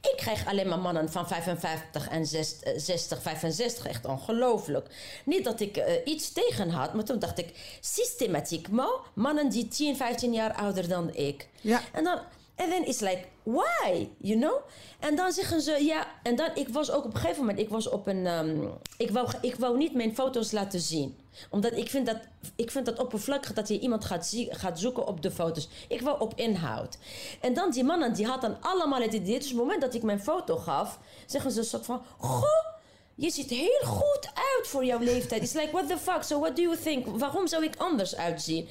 Ik 0.00 0.14
krijg 0.16 0.46
alleen 0.46 0.68
maar 0.68 0.78
mannen 0.78 1.10
van 1.10 1.28
55 1.28 2.08
en 2.08 2.26
60, 2.26 2.80
60 2.80 3.22
65. 3.22 3.86
Echt 3.86 4.04
ongelooflijk. 4.04 4.86
Niet 5.24 5.44
dat 5.44 5.60
ik 5.60 5.76
eh, 5.76 5.94
iets 6.04 6.32
tegen 6.32 6.70
had, 6.70 6.94
maar 6.94 7.04
toen 7.04 7.18
dacht 7.18 7.38
ik... 7.38 7.78
systematiek, 7.80 8.68
mannen 9.14 9.48
die 9.48 9.68
10, 9.68 9.96
15 9.96 10.32
jaar 10.32 10.52
ouder 10.52 10.88
dan 10.88 11.14
ik. 11.14 11.48
Ja. 11.60 11.82
En 11.92 12.04
dan... 12.04 12.18
En 12.54 12.70
dan 12.70 12.84
is 12.84 13.00
like, 13.00 13.24
why? 13.42 14.08
You 14.18 14.38
know? 14.38 14.54
En 14.98 15.16
dan 15.16 15.32
zeggen 15.32 15.60
ze, 15.60 15.84
ja... 15.84 16.06
En 16.22 16.36
dan, 16.36 16.50
ik 16.54 16.68
was 16.68 16.90
ook 16.90 17.04
op 17.04 17.14
een 17.14 17.20
gegeven 17.20 17.40
moment... 17.40 17.58
Ik 17.58 17.68
was 17.68 17.88
op 17.88 18.06
een... 18.06 18.26
ehm, 18.26 18.62
ik, 18.96 19.10
wou, 19.10 19.28
ik 19.40 19.54
wou 19.54 19.76
niet 19.76 19.94
mijn 19.94 20.14
foto's 20.14 20.50
laten 20.52 20.80
zien. 20.80 21.18
Omdat 21.50 21.72
ik 21.72 21.90
vind 21.90 22.06
dat, 22.06 22.16
ik 22.56 22.70
vind 22.70 22.86
dat 22.86 22.98
oppervlakkig... 22.98 23.52
dat 23.52 23.68
je 23.68 23.78
iemand 23.78 24.04
gaat, 24.04 24.26
zie- 24.26 24.54
gaat 24.54 24.78
zoeken 24.78 25.06
op 25.06 25.22
de 25.22 25.30
foto's. 25.30 25.68
Ik 25.88 26.00
wou 26.00 26.20
op 26.20 26.32
inhoud. 26.36 26.98
En 27.40 27.54
dan 27.54 27.70
die 27.70 27.84
mannen, 27.84 28.14
die 28.14 28.26
hadden 28.26 28.56
allemaal 28.60 29.00
het 29.00 29.12
idee... 29.12 29.38
Dus 29.38 29.50
op 29.50 29.52
het 29.52 29.60
moment 29.62 29.80
dat 29.80 29.94
ik 29.94 30.02
mijn 30.02 30.22
foto 30.22 30.56
gaf... 30.56 30.98
Zeggen 31.26 31.50
ze 31.50 31.58
een 31.58 31.64
soort 31.64 31.84
van... 31.84 32.02
Goh, 32.18 32.70
je 33.14 33.30
ziet 33.30 33.50
heel 33.50 33.80
goed 33.84 34.26
uit 34.34 34.66
voor 34.66 34.84
jouw 34.84 34.98
leeftijd. 34.98 35.42
It's 35.42 35.52
like, 35.52 35.70
what 35.72 35.88
the 35.88 35.98
fuck? 35.98 36.22
So 36.22 36.40
what 36.40 36.56
do 36.56 36.62
you 36.62 36.76
think? 36.76 37.06
Waarom 37.18 37.46
zou 37.46 37.64
ik 37.64 37.76
anders 37.76 38.16
uitzien? 38.16 38.68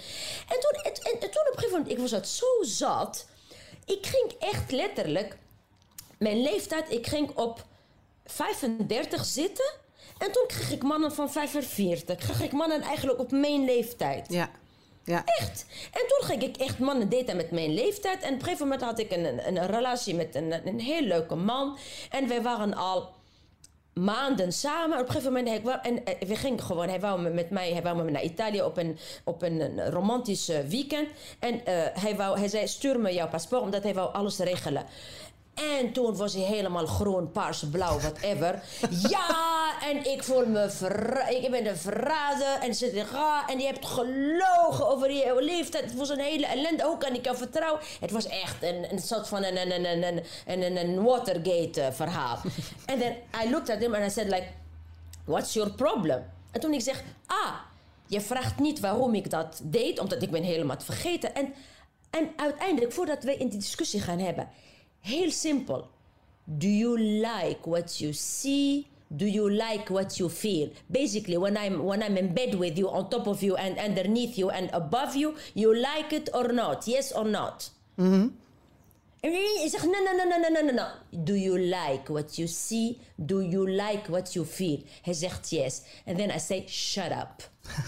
En 0.48 0.60
toen, 0.60 0.84
en, 0.84 0.94
en, 0.94 1.12
en 1.22 1.32
toen 1.32 1.42
op 1.42 1.54
een 1.54 1.54
gegeven 1.54 1.72
moment, 1.72 1.92
ik 1.92 2.00
was 2.00 2.12
het 2.12 2.28
zo 2.28 2.46
zat. 2.62 3.26
Ik 3.92 4.06
ging 4.06 4.32
echt 4.40 4.72
letterlijk, 4.72 5.38
mijn 6.18 6.42
leeftijd, 6.42 6.92
ik 6.92 7.08
ging 7.08 7.38
op 7.38 7.66
35 8.26 9.26
zitten. 9.26 9.74
En 10.18 10.32
toen 10.32 10.48
kreeg 10.48 10.72
ik 10.72 10.84
mannen 10.84 11.14
van 11.14 11.32
45. 11.32 12.18
Kreeg 12.18 12.42
ik 12.42 12.52
mannen 12.52 12.82
eigenlijk 12.82 13.20
op 13.20 13.32
mijn 13.32 13.66
leeftijd. 13.66 14.28
Ja. 14.30 14.50
Ja. 15.04 15.26
Echt. 15.26 15.66
En 15.92 16.02
toen 16.08 16.28
ging 16.28 16.44
ik 16.44 16.58
echt 16.58 16.80
mannen 16.80 17.10
daten 17.10 17.36
met 17.36 17.52
mijn 17.52 17.74
leeftijd. 17.74 18.22
En 18.22 18.34
op 18.34 18.40
een 18.40 18.44
gegeven 18.44 18.68
moment 18.68 18.84
had 18.84 19.00
ik 19.00 19.12
een, 19.12 19.26
een, 19.26 19.58
een 19.58 19.68
relatie 19.68 20.16
met 20.16 20.36
een, 20.36 20.68
een 20.68 20.80
heel 20.80 21.02
leuke 21.02 21.36
man. 21.36 21.78
En 22.10 22.28
wij 22.28 22.42
waren 22.42 22.74
al 22.74 23.10
maanden 23.94 24.54
samen. 24.54 24.98
Op 25.00 25.06
een 25.06 25.12
gegeven 25.12 25.34
moment, 25.34 25.50
hij, 25.50 25.62
wou- 25.62 25.80
en 25.82 26.06
eh, 26.06 26.28
we 26.28 26.36
gingen 26.36 26.62
gewoon, 26.62 26.88
hij 26.90 27.00
wou 27.00 27.22
me 27.22 27.30
met 27.30 27.50
mij, 27.50 27.72
hij 27.72 27.82
wou 27.82 28.04
me 28.04 28.12
naar 28.12 28.24
Italië 28.24 28.62
op 28.62 28.78
een, 28.78 28.98
op 29.24 29.42
een, 29.42 29.90
romantisch 29.90 30.50
eh, 30.50 30.60
weekend. 30.60 31.08
En 31.40 31.66
eh, 31.66 31.74
hij, 31.94 32.16
wou, 32.16 32.40
hij 32.40 32.48
zei, 32.48 32.68
stuur 32.68 33.00
me 33.00 33.14
jouw 33.14 33.30
paspoort, 33.30 33.62
omdat 33.62 33.84
hij 33.84 33.94
wou 33.94 34.14
alles 34.14 34.38
regelen. 34.38 34.86
En 35.54 35.92
toen 35.92 36.16
was 36.16 36.34
hij 36.34 36.44
helemaal 36.44 36.86
groen, 36.86 37.32
paars, 37.32 37.64
blauw, 37.72 38.00
whatever. 38.00 38.62
ja, 39.10 39.74
en 39.82 40.12
ik 40.12 40.24
voel 40.24 40.46
me 40.46 40.70
ik 41.30 41.52
ben 41.52 41.68
een 41.68 41.78
verrader. 41.78 42.60
En 42.62 42.76
zegt, 42.76 43.14
ah, 43.14 43.44
en 43.48 43.60
je 43.60 43.66
hebt 43.66 43.86
gelogen 43.86 44.90
over 44.90 45.12
je 45.12 45.38
leeftijd. 45.40 45.84
Het 45.84 45.96
was 45.96 46.10
een 46.10 46.20
hele 46.20 46.46
ellende. 46.46 46.84
Hoe 46.84 46.98
kan 46.98 47.14
ik 47.14 47.26
jou 47.26 47.38
vertrouwen? 47.38 47.82
Het 48.00 48.12
was 48.12 48.28
echt 48.28 48.64
een, 48.64 48.92
een 48.92 49.00
soort 49.00 49.28
van 49.28 49.44
een, 49.44 49.58
een, 49.58 49.86
een, 49.86 50.04
een, 50.04 50.62
een, 50.62 50.78
een, 50.78 51.04
Watergate 51.04 51.82
eh, 51.82 51.92
verhaal. 51.92 52.40
En 52.86 53.00
then 53.00 53.16
I 53.46 53.50
looked 53.50 53.70
at 53.70 53.80
him 53.80 53.96
and 53.96 54.06
I 54.06 54.10
said 54.10 54.28
like, 54.28 54.48
what's 55.26 55.54
your 55.54 55.72
problem? 55.72 56.24
En 56.52 56.60
toen 56.60 56.74
ik 56.74 56.82
zeg, 56.82 57.04
ah, 57.26 57.54
je 58.06 58.22
vraagt 58.22 58.60
niet 58.60 58.80
waarom 58.80 59.16
ik 59.16 59.30
dat 59.30 59.60
deed, 59.64 60.00
omdat 60.00 60.22
ik 60.22 60.32
ben 60.32 60.44
helemaal 60.44 60.80
vergeten. 60.80 61.36
En, 61.36 61.54
en 62.10 62.30
uiteindelijk, 62.36 62.94
voordat 62.94 63.24
wij 63.24 63.36
in 63.36 63.48
die 63.48 63.60
discussie 63.60 64.02
gaan 64.02 64.20
hebben, 64.20 64.50
Heel 65.02 65.32
simple. 65.32 65.90
Do 66.58 66.68
you 66.68 66.98
like 66.98 67.66
what 67.68 68.00
you 68.02 68.14
see? 68.14 68.88
Do 69.16 69.26
you 69.26 69.50
like 69.50 69.90
what 69.90 70.20
you 70.20 70.30
feel? 70.30 70.72
Basically, 70.90 71.38
when 71.38 71.58
I'm 71.58 71.84
when 71.84 72.02
I'm 72.02 72.18
in 72.18 72.34
bed 72.34 72.56
with 72.56 72.78
you, 72.78 72.90
on 72.90 73.10
top 73.10 73.28
of 73.28 73.44
you, 73.44 73.56
and 73.56 73.78
underneath 73.78 74.38
you, 74.38 74.50
and 74.50 74.70
above 74.74 75.16
you, 75.16 75.36
you 75.54 75.76
like 75.76 76.14
it 76.14 76.30
or 76.34 76.48
not? 76.54 76.88
Yes 76.88 77.12
or 77.12 77.26
not? 77.26 77.70
Mm-hmm. 78.00 78.30
no 79.24 80.00
no 80.04 80.14
no 80.18 80.26
no 80.26 80.50
no 80.50 80.62
no 80.62 80.72
no 80.72 80.88
do 81.24 81.36
you 81.36 81.56
like 81.58 82.10
what 82.10 82.40
you 82.40 82.48
see 82.48 82.98
do 83.24 83.42
you 83.42 83.68
like 83.68 84.10
what 84.10 84.36
you 84.36 84.44
feel 84.44 84.80
هزخت 85.06 85.54
yes 85.54 85.84
and 86.08 86.18
then 86.18 86.32
I 86.32 86.38
say 86.38 86.66
shut 86.68 87.12
up 87.12 87.44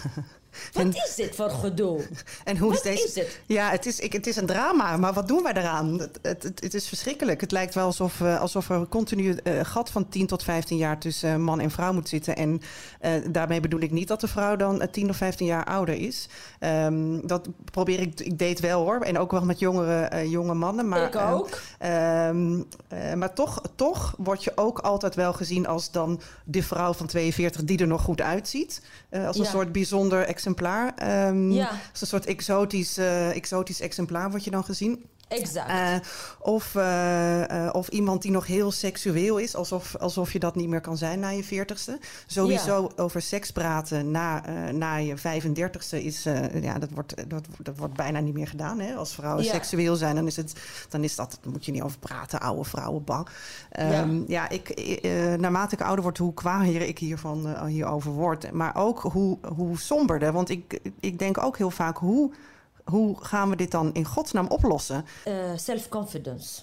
Wat 0.72 0.94
is 0.94 1.14
dit 1.16 1.34
voor 1.34 1.50
gedoe? 1.50 2.06
En 2.44 2.58
hoe 2.58 2.68
Wat 2.68 2.76
is 2.76 2.82
deze? 2.82 3.06
is 3.06 3.14
het? 3.14 3.40
Ja, 3.46 3.70
het 3.70 3.86
is, 3.86 3.98
ik, 4.00 4.12
het 4.12 4.26
is 4.26 4.36
een 4.36 4.46
drama, 4.46 4.96
maar 4.96 5.12
wat 5.12 5.28
doen 5.28 5.42
wij 5.42 5.52
eraan? 5.52 6.00
Het, 6.00 6.18
het, 6.22 6.60
het, 6.60 6.74
is 6.74 6.88
verschrikkelijk. 6.88 7.40
Het 7.40 7.52
lijkt 7.52 7.74
wel 7.74 7.84
alsof, 7.86 8.20
eh, 8.20 8.40
alsof 8.40 8.70
er 8.70 8.86
continu 8.88 9.28
een 9.28 9.40
uh, 9.44 9.60
gat 9.64 9.90
van 9.90 10.08
10 10.08 10.26
tot 10.26 10.42
15 10.42 10.76
jaar 10.76 10.98
tussen 10.98 11.30
uh, 11.30 11.36
man 11.36 11.60
en 11.60 11.70
vrouw 11.70 11.92
moet 11.92 12.08
zitten. 12.08 12.36
En 12.36 12.60
uh, 13.02 13.10
daarmee 13.30 13.60
bedoel 13.60 13.80
ik 13.80 13.90
niet 13.90 14.08
dat 14.08 14.20
de 14.20 14.28
vrouw 14.28 14.56
dan 14.56 14.82
uh, 14.82 14.88
10 14.88 15.08
of 15.08 15.16
15 15.16 15.46
jaar 15.46 15.64
ouder 15.64 15.94
is. 15.94 16.28
Um, 16.60 17.26
dat 17.26 17.48
probeer 17.70 18.00
ik, 18.00 18.20
ik 18.20 18.38
date 18.38 18.62
wel 18.62 18.82
hoor. 18.82 19.00
En 19.00 19.18
ook 19.18 19.30
wel 19.30 19.44
met 19.44 19.58
jongere 19.58 20.28
jonge 20.28 20.54
mannen. 20.54 20.88
Maar, 20.88 21.06
ik 21.06 21.16
ook. 21.16 21.60
Um, 22.28 22.66
maar 23.18 23.34
toch, 23.34 23.62
toch 23.74 24.14
word 24.18 24.44
je 24.44 24.52
ook 24.54 24.78
altijd 24.78 25.14
wel 25.14 25.32
gezien 25.32 25.66
als 25.66 25.90
dan 25.90 26.20
de 26.44 26.62
vrouw 26.62 26.92
van 26.92 27.06
42 27.06 27.64
die 27.64 27.78
er 27.78 27.86
nog 27.86 28.02
goed 28.02 28.20
uitziet. 28.20 28.82
Als 29.26 29.38
een 29.38 29.44
Ja. 29.44 29.50
soort 29.50 29.72
bijzonder 29.72 30.26
exemplaar. 30.44 30.94
Um, 31.28 31.50
Ja. 31.50 31.70
Als 31.90 32.00
een 32.00 32.06
soort 32.06 32.26
exotisch, 32.26 32.98
uh, 32.98 33.36
exotisch 33.36 33.80
exemplaar 33.80 34.30
word 34.30 34.44
je 34.44 34.50
dan 34.50 34.64
gezien. 34.64 35.04
Exact. 35.40 35.70
Uh, 35.70 35.94
of, 36.38 36.74
uh, 36.74 37.40
uh, 37.40 37.68
of 37.72 37.88
iemand 37.88 38.22
die 38.22 38.30
nog 38.30 38.46
heel 38.46 38.70
seksueel 38.70 39.38
is, 39.38 39.56
alsof, 39.56 39.96
alsof 39.96 40.32
je 40.32 40.38
dat 40.38 40.54
niet 40.54 40.68
meer 40.68 40.80
kan 40.80 40.96
zijn 40.96 41.20
na 41.20 41.28
je 41.28 41.44
veertigste. 41.44 41.98
Sowieso 42.26 42.90
over 42.96 43.22
seks 43.22 43.50
praten 43.50 44.10
na, 44.10 44.42
na 44.72 44.96
je 44.96 45.16
35ste 45.16 46.04
is, 46.04 46.22
ja, 46.60 46.78
dat 46.78 46.90
wordt, 46.90 47.30
dat, 47.30 47.46
dat 47.58 47.76
wordt 47.76 47.94
bijna 47.94 48.20
niet 48.20 48.34
meer 48.34 48.48
gedaan. 48.48 48.80
Hè? 48.80 48.94
Als 48.94 49.14
vrouwen 49.14 49.44
Ja. 49.44 49.52
seksueel 49.52 49.96
zijn, 49.96 50.14
dan 50.14 50.26
is, 50.26 50.36
het, 50.36 50.52
dan 50.88 51.04
is 51.04 51.16
dat, 51.16 51.38
moet 51.44 51.64
je 51.64 51.72
niet 51.72 51.82
over 51.82 51.98
praten, 51.98 52.40
oude 52.40 52.64
vrouwen 52.64 53.04
bang. 53.04 53.28
Um, 53.80 54.24
ja. 54.26 54.48
ja, 54.48 54.48
ik, 54.48 54.72
naarmate 55.38 55.74
ik 55.74 55.82
ouder 55.82 56.02
word, 56.02 56.18
hoe 56.18 56.34
kwaaier 56.34 56.82
ik 56.82 56.98
hiervan, 56.98 57.66
hierover 57.66 58.10
word. 58.10 58.52
Maar 58.52 58.76
ook 58.76 59.00
hoe, 59.00 59.38
hoe 59.56 59.78
somberder, 59.78 60.32
want 60.32 60.48
ik, 60.48 60.80
ik 61.00 61.18
denk 61.18 61.42
ook 61.42 61.56
heel 61.58 61.70
vaak 61.70 61.96
hoe 61.96 62.32
hoe 62.84 63.16
gaan 63.24 63.50
we 63.50 63.56
dit 63.56 63.70
dan 63.70 63.92
in 63.92 64.04
godsnaam 64.04 64.46
oplossen? 64.46 65.04
Uh, 65.28 65.34
self-confidence. 65.56 66.62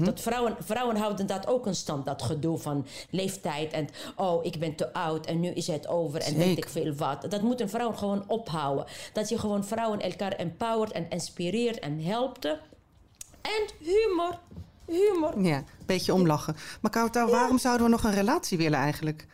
Dat 0.00 0.20
vrouwen, 0.20 0.56
vrouwen 0.60 0.96
houden 0.96 1.26
dat 1.26 1.46
ook 1.46 1.66
een 1.66 1.74
stand, 1.74 2.06
dat 2.06 2.22
gedoe 2.22 2.58
van 2.58 2.86
leeftijd 3.10 3.72
en 3.72 3.88
oh, 4.16 4.44
ik 4.44 4.58
ben 4.58 4.74
te 4.74 4.92
oud 4.92 5.26
en 5.26 5.40
nu 5.40 5.48
is 5.48 5.66
het 5.66 5.88
over 5.88 6.20
en 6.20 6.34
weet 6.34 6.46
Zeker. 6.46 6.64
ik 6.64 6.68
veel 6.68 6.94
wat. 6.94 7.30
Dat 7.30 7.42
moeten 7.42 7.68
vrouwen 7.68 7.98
gewoon 7.98 8.24
ophouden. 8.26 8.86
Dat 9.12 9.28
je 9.28 9.38
gewoon 9.38 9.64
vrouwen 9.64 10.00
elkaar 10.00 10.32
empowert 10.32 10.92
en 10.92 11.10
inspireert 11.10 11.78
en 11.78 12.00
helpt. 12.04 12.44
En 12.44 13.68
humor. 13.78 14.38
Humor. 14.86 15.40
Ja, 15.42 15.56
een 15.56 15.64
beetje 15.86 16.14
omlachen. 16.14 16.56
Maar 16.80 16.90
Kouta, 16.90 17.26
waarom 17.26 17.58
zouden 17.58 17.86
we 17.86 17.92
nog 17.92 18.04
een 18.04 18.14
relatie 18.14 18.58
willen 18.58 18.78
eigenlijk? 18.78 19.26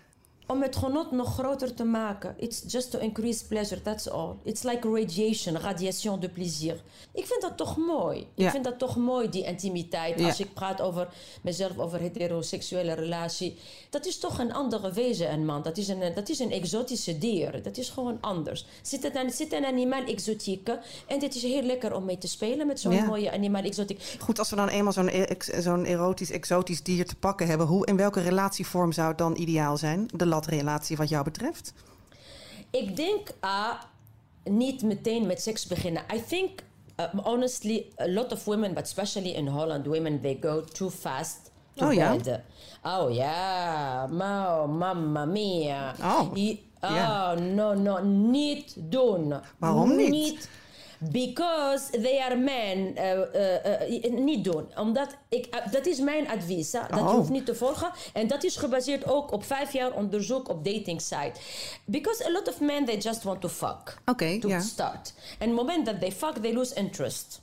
Om 0.49 0.63
het 0.63 0.77
genot 0.77 1.11
nog 1.11 1.35
groter 1.35 1.75
te 1.75 1.85
maken. 1.85 2.35
It's 2.39 2.63
just 2.67 2.91
to 2.91 2.99
increase 2.99 3.47
pleasure, 3.47 3.83
that's 3.83 4.09
all. 4.09 4.35
It's 4.43 4.63
like 4.63 4.89
radiation, 4.89 5.57
radiation 5.57 6.21
de 6.21 6.29
plezier. 6.29 6.83
Ik 7.15 7.27
vind 7.27 7.43
dat 7.43 7.57
toch 7.57 7.77
mooi. 7.77 8.27
Ja. 8.35 8.45
Ik 8.45 8.51
vind 8.51 8.65
dat 8.65 8.79
toch 8.79 8.97
mooi, 8.97 9.29
die 9.29 9.45
intimiteit. 9.45 10.19
Ja. 10.21 10.27
Als 10.27 10.41
ik 10.41 10.55
praat 10.55 10.81
over 10.81 11.09
mezelf, 11.43 11.79
over 11.79 11.99
heteroseksuele 12.01 12.93
relatie. 12.93 13.57
Dat 13.91 14.07
is 14.07 14.19
toch 14.19 14.39
een 14.39 14.53
andere 14.53 14.93
wezen, 14.93 15.33
een 15.33 15.45
man. 15.45 15.63
Dat 15.63 15.77
is 15.77 15.89
een, 15.89 16.15
dat 16.15 16.29
is 16.29 16.39
een 16.39 16.51
exotische 16.53 17.19
dier. 17.19 17.63
Dat 17.63 17.77
is 17.77 17.89
gewoon 17.89 18.19
anders. 18.21 18.67
Zit 18.83 19.03
het 19.03 19.17
een, 19.17 19.31
zit 19.31 19.53
een 19.53 19.65
animaal 19.65 20.05
exotieke. 20.05 20.81
En 21.07 21.19
dit 21.19 21.35
is 21.35 21.43
heel 21.43 21.63
lekker 21.63 21.95
om 21.95 22.05
mee 22.05 22.19
te 22.19 22.29
spelen 22.29 22.67
met 22.67 22.81
zo'n 22.81 22.93
Ja. 22.93 23.05
mooie 23.05 23.33
animaal 23.33 23.63
exotiek. 23.63 24.17
Goed, 24.21 24.39
als 24.39 24.51
we 24.51 24.57
dan 24.57 24.69
eenmaal 24.69 24.93
zo'n 24.93 25.09
ex- 25.09 25.47
zo'n 25.59 25.85
erotisch, 25.85 26.31
exotisch 26.31 26.83
dier 26.83 27.07
te 27.07 27.17
pakken 27.17 27.47
hebben, 27.47 27.67
hoe, 27.67 27.87
in 27.87 27.97
welke 27.97 28.21
relatievorm 28.21 28.93
zou 28.93 29.09
het 29.09 29.19
dan 29.19 29.37
ideaal 29.37 29.77
zijn? 29.77 30.09
De 30.15 30.27
latrelatie 30.37 30.97
wat 30.97 31.09
jou 31.09 31.25
betreft? 31.25 31.73
Ik 32.71 32.97
denk 32.97 33.29
ah, 33.41 33.81
niet 34.45 34.83
meteen 34.83 35.27
met 35.27 35.43
seks 35.43 35.67
beginnen. 35.67 36.03
I 36.15 36.23
think, 36.29 36.61
uh, 37.01 37.07
honestly, 37.25 37.87
a 37.97 38.09
lot 38.09 38.33
of 38.33 38.45
women, 38.45 38.75
but 38.75 38.83
especially 38.83 39.31
in 39.31 39.47
Holland, 39.47 39.87
women 39.87 40.21
they 40.21 40.39
go 40.41 40.61
too 40.61 40.91
fast 40.91 41.51
to 41.75 41.87
Oh, 41.87 41.93
ja? 41.93 42.17
Oh 42.83 43.15
ja, 43.15 44.07
ma, 44.07 44.67
mamma 44.67 45.25
mia. 45.25 45.95
Oh, 46.03 46.37
I- 46.37 46.61
oh, 46.81 47.33
no, 47.35 47.75
no, 47.75 47.99
niet 48.03 48.75
doen. 48.77 49.35
Waarom 49.59 49.97
niet? 49.97 50.49
Because 51.01 51.91
they 52.01 52.19
are 52.21 52.37
men. 52.37 52.97
eh, 52.97 53.13
eh, 53.35 54.05
eh, 54.05 54.13
niet 54.13 54.45
doen. 54.45 54.67
Omdat 54.79 55.17
ik, 55.29 55.63
dat 55.71 55.87
is 55.87 55.99
mijn 55.99 56.29
advies. 56.29 56.73
hè. 56.73 56.81
Dat 56.91 56.99
Oh. 57.01 57.11
hoeft 57.11 57.31
niet 57.31 57.47
te 57.47 57.55
volgen. 57.55 57.91
En 58.13 58.27
dat 58.27 58.45
is 58.45 58.57
gebaseerd 58.57 59.07
ook 59.07 59.33
op 59.33 59.45
vijf 59.45 59.73
jaar 59.73 59.93
onderzoek 59.93 60.49
op 60.49 60.65
dating 60.65 61.01
site. 61.01 61.33
Because 61.85 62.27
a 62.27 62.31
lot 62.31 62.49
of 62.49 62.61
men, 62.61 62.85
they 62.85 62.97
just 62.97 63.23
want 63.23 63.41
to 63.41 63.49
fuck. 63.49 63.99
Oké, 64.05 64.39
To 64.39 64.61
start. 64.61 65.15
En 65.39 65.47
het 65.47 65.57
moment 65.57 65.87
dat 65.87 66.01
they 66.01 66.13
fuck, 66.13 66.35
they 66.37 66.53
lose 66.55 66.75
interest. 66.75 67.41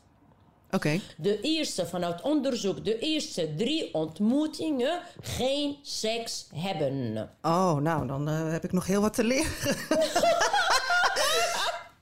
Oké. 0.72 1.00
De 1.18 1.39
eerste, 1.42 1.86
vanuit 1.88 2.22
onderzoek, 2.22 2.86
de 2.86 3.00
eerste 3.00 3.54
drie 3.58 3.94
ontmoetingen 3.94 5.00
geen 5.22 5.78
seks 5.82 6.48
hebben. 6.56 7.30
Oh, 7.42 7.76
nou, 7.76 8.08
dan 8.08 8.28
heb 8.28 8.63
ik 8.63 8.72
nog 8.72 8.86
heel 8.88 9.02
wat 9.02 9.13
te 9.13 9.24
leren. 9.24 9.52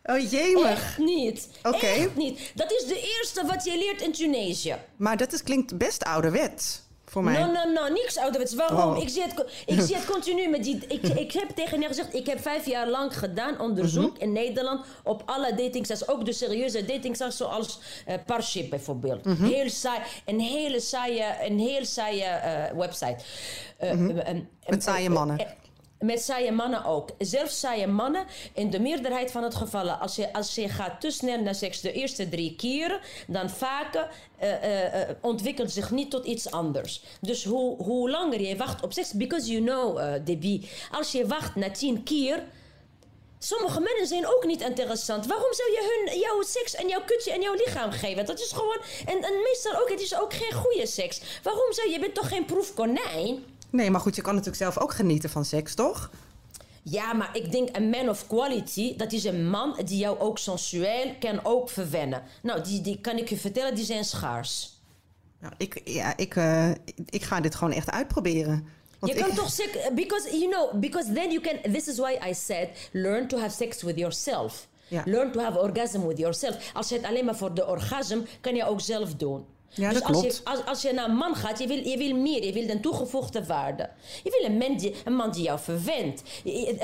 oh, 0.03 0.31
jemig. 0.31 0.69
Echt 0.69 0.97
niet. 0.97 1.47
Oké. 1.63 1.85
Echt 1.85 2.15
niet. 2.15 2.51
Dat 2.55 2.71
is 2.71 2.85
de 2.85 3.15
eerste 3.17 3.45
wat 3.45 3.65
je 3.65 3.77
leert 3.77 4.01
in 4.01 4.11
Tunesië. 4.11 4.75
Maar 4.95 5.17
dat 5.17 5.33
is, 5.33 5.43
klinkt 5.43 5.77
best 5.77 6.03
ouderwet 6.03 6.81
voor 7.05 7.23
mij. 7.23 7.39
No, 7.39 7.51
no, 7.51 7.71
no, 7.71 7.87
niks 7.87 8.17
ouderwets. 8.17 8.53
Waarom? 8.55 8.95
Oh. 8.95 9.01
Ik, 9.01 9.09
zie 9.09 9.21
het, 9.21 9.45
ik 9.65 9.81
zie 9.81 9.95
het 9.95 10.05
continu 10.05 10.47
met 10.49 10.63
die... 10.63 10.79
Ik, 10.87 11.07
ik 11.07 11.31
heb 11.31 11.49
tegen 11.49 11.79
haar 11.79 11.87
gezegd, 11.87 12.13
ik 12.13 12.25
heb 12.25 12.41
vijf 12.41 12.65
jaar 12.65 12.87
lang 12.89 13.17
gedaan 13.17 13.59
onderzoek 13.59 14.13
Mhm. 14.13 14.21
in 14.21 14.31
Nederland 14.31 14.85
op 15.03 15.23
alle 15.25 15.49
datingsites. 15.55 16.07
Ook 16.07 16.25
de 16.25 16.33
serieuze 16.33 16.85
datingsites 16.85 17.37
zoals 17.37 17.79
eh 18.05 18.15
Parship 18.25 18.69
bijvoorbeeld. 18.69 19.25
Mhm. 19.25 19.43
Heel 19.45 19.69
saai, 19.69 19.99
een 20.25 20.39
hele 20.39 20.79
saaie, 20.79 21.25
een 21.45 21.59
heel 21.59 21.85
saaie 21.85 22.23
eh, 22.23 22.77
website. 22.77 23.17
Eh, 23.77 23.91
Mhm. 23.91 24.41
Met 24.67 24.83
saaie 24.83 25.09
mannen. 25.09 25.37
Met 26.01 26.21
saaie 26.21 26.51
mannen 26.51 26.85
ook. 26.85 27.09
Zelfs 27.17 27.59
saaie 27.59 27.87
mannen, 27.87 28.25
in 28.53 28.69
de 28.69 28.79
meerderheid 28.79 29.31
van 29.31 29.43
het 29.43 29.55
gevallen, 29.55 29.99
als 29.99 30.15
je, 30.15 30.33
als 30.33 30.55
je 30.55 30.69
gaat 30.69 31.01
te 31.01 31.11
snel 31.11 31.41
naar 31.41 31.55
seks 31.55 31.81
de 31.81 31.91
eerste 31.91 32.29
drie 32.29 32.55
keren, 32.55 32.99
dan 33.27 33.49
vaker 33.49 34.09
eh, 34.37 34.53
eh, 34.53 35.01
eh, 35.01 35.15
ontwikkelt 35.21 35.71
zich 35.71 35.91
niet 35.91 36.11
tot 36.11 36.25
iets 36.25 36.51
anders. 36.51 37.03
Dus 37.21 37.43
hoe, 37.43 37.83
hoe 37.83 38.09
langer 38.09 38.41
je 38.41 38.55
wacht 38.55 38.83
op 38.83 38.93
seks, 38.93 39.13
because 39.13 39.51
you 39.51 39.63
know, 39.63 39.99
eh 39.99 40.13
Debbie, 40.25 40.69
als 40.91 41.11
je 41.11 41.27
wacht 41.27 41.55
na 41.55 41.71
tien 41.71 42.03
keer. 42.03 42.43
Sommige 43.39 43.79
mannen 43.79 44.07
zijn 44.07 44.27
ook 44.27 44.45
niet 44.45 44.61
interessant. 44.61 45.25
Waarom 45.25 45.53
zou 45.53 45.69
je 45.71 46.05
hun 46.05 46.19
jouw 46.19 46.41
seks 46.41 46.75
en 46.75 46.87
jouw 46.87 47.03
kutje 47.05 47.31
en 47.31 47.41
jouw 47.41 47.53
lichaam 47.53 47.91
geven? 47.91 48.25
Dat 48.25 48.39
is 48.39 48.51
gewoon. 48.51 48.77
En, 49.05 49.23
en 49.23 49.41
meestal 49.43 49.81
ook, 49.81 49.89
het 49.89 50.01
is 50.01 50.19
ook 50.19 50.33
geen 50.33 50.53
goede 50.53 50.85
seks. 50.85 51.21
Waarom 51.43 51.73
zou 51.73 51.87
je. 51.87 51.93
Je 51.93 51.99
bent 51.99 52.13
toch 52.13 52.27
geen 52.27 52.45
proefkonijn? 52.45 53.43
Nee, 53.71 53.91
maar 53.91 54.01
goed, 54.01 54.15
je 54.15 54.21
kan 54.21 54.35
natuurlijk 54.35 54.63
zelf 54.63 54.79
ook 54.79 54.93
genieten 54.93 55.29
van 55.29 55.45
seks, 55.45 55.75
toch? 55.75 56.09
Ja, 56.83 57.13
maar 57.13 57.29
ik 57.37 57.51
denk 57.51 57.69
een 57.71 57.89
man 57.89 58.09
of 58.09 58.27
quality, 58.27 58.95
dat 58.95 59.11
is 59.11 59.23
een 59.23 59.49
man 59.49 59.79
die 59.85 59.97
jou 59.97 60.19
ook 60.19 60.37
sensueel 60.37 61.15
kan 61.19 61.39
ook 61.43 61.69
verwennen. 61.69 62.23
Nou, 62.41 62.63
die, 62.63 62.81
die 62.81 63.01
kan 63.01 63.17
ik 63.17 63.29
je 63.29 63.37
vertellen, 63.37 63.75
die 63.75 63.85
zijn 63.85 64.03
schaars. 64.03 64.79
Nou, 65.39 65.53
ik, 65.57 65.81
ja, 65.83 66.17
ik, 66.17 66.35
eh, 66.35 66.69
ik 67.05 67.23
ga 67.23 67.41
dit 67.41 67.55
gewoon 67.55 67.73
echt 67.73 67.89
uitproberen. 67.91 68.67
Want 68.99 69.13
je 69.13 69.19
kan 69.19 69.35
toch 69.35 69.49
seks, 69.51 69.77
because 69.93 70.37
you 70.37 70.51
know, 70.51 70.79
because 70.79 71.13
then 71.13 71.31
you 71.31 71.41
can, 71.41 71.71
this 71.73 71.87
is 71.87 71.97
why 71.97 72.17
I 72.29 72.33
said, 72.33 72.69
learn 72.91 73.27
to 73.27 73.37
have 73.37 73.55
sex 73.55 73.81
with 73.81 73.97
yourself. 73.97 74.67
Ja. 74.87 75.03
Learn 75.05 75.31
to 75.31 75.39
have 75.39 75.59
orgasm 75.59 76.07
with 76.07 76.17
yourself. 76.17 76.71
Als 76.73 76.89
je 76.89 76.95
het 76.95 77.05
alleen 77.05 77.25
maar 77.25 77.35
voor 77.35 77.53
de 77.53 77.67
orgasme, 77.67 78.23
kan 78.41 78.55
je 78.55 78.65
ook 78.65 78.81
zelf 78.81 79.15
doen. 79.15 79.45
Ja, 79.73 79.89
dus 79.89 79.99
dat 79.99 80.07
als 80.07 80.19
klopt. 80.19 80.37
Je, 80.37 80.43
als, 80.43 80.65
als 80.65 80.81
je 80.81 80.93
naar 80.93 81.09
een 81.09 81.15
man 81.15 81.35
gaat, 81.35 81.59
je 81.59 81.67
wil, 81.67 81.77
je 81.77 81.97
wil 81.97 82.15
meer, 82.15 82.45
je 82.45 82.53
wil 82.53 82.69
een 82.69 82.81
toegevoegde 82.81 83.45
waarde. 83.45 83.89
Je 84.23 84.37
wil 84.39 84.49
een 84.49 84.57
man 84.57 84.77
die, 84.77 84.95
een 85.05 85.15
man 85.15 85.31
die 85.31 85.43
jou 85.43 85.59
verwendt. 85.59 86.23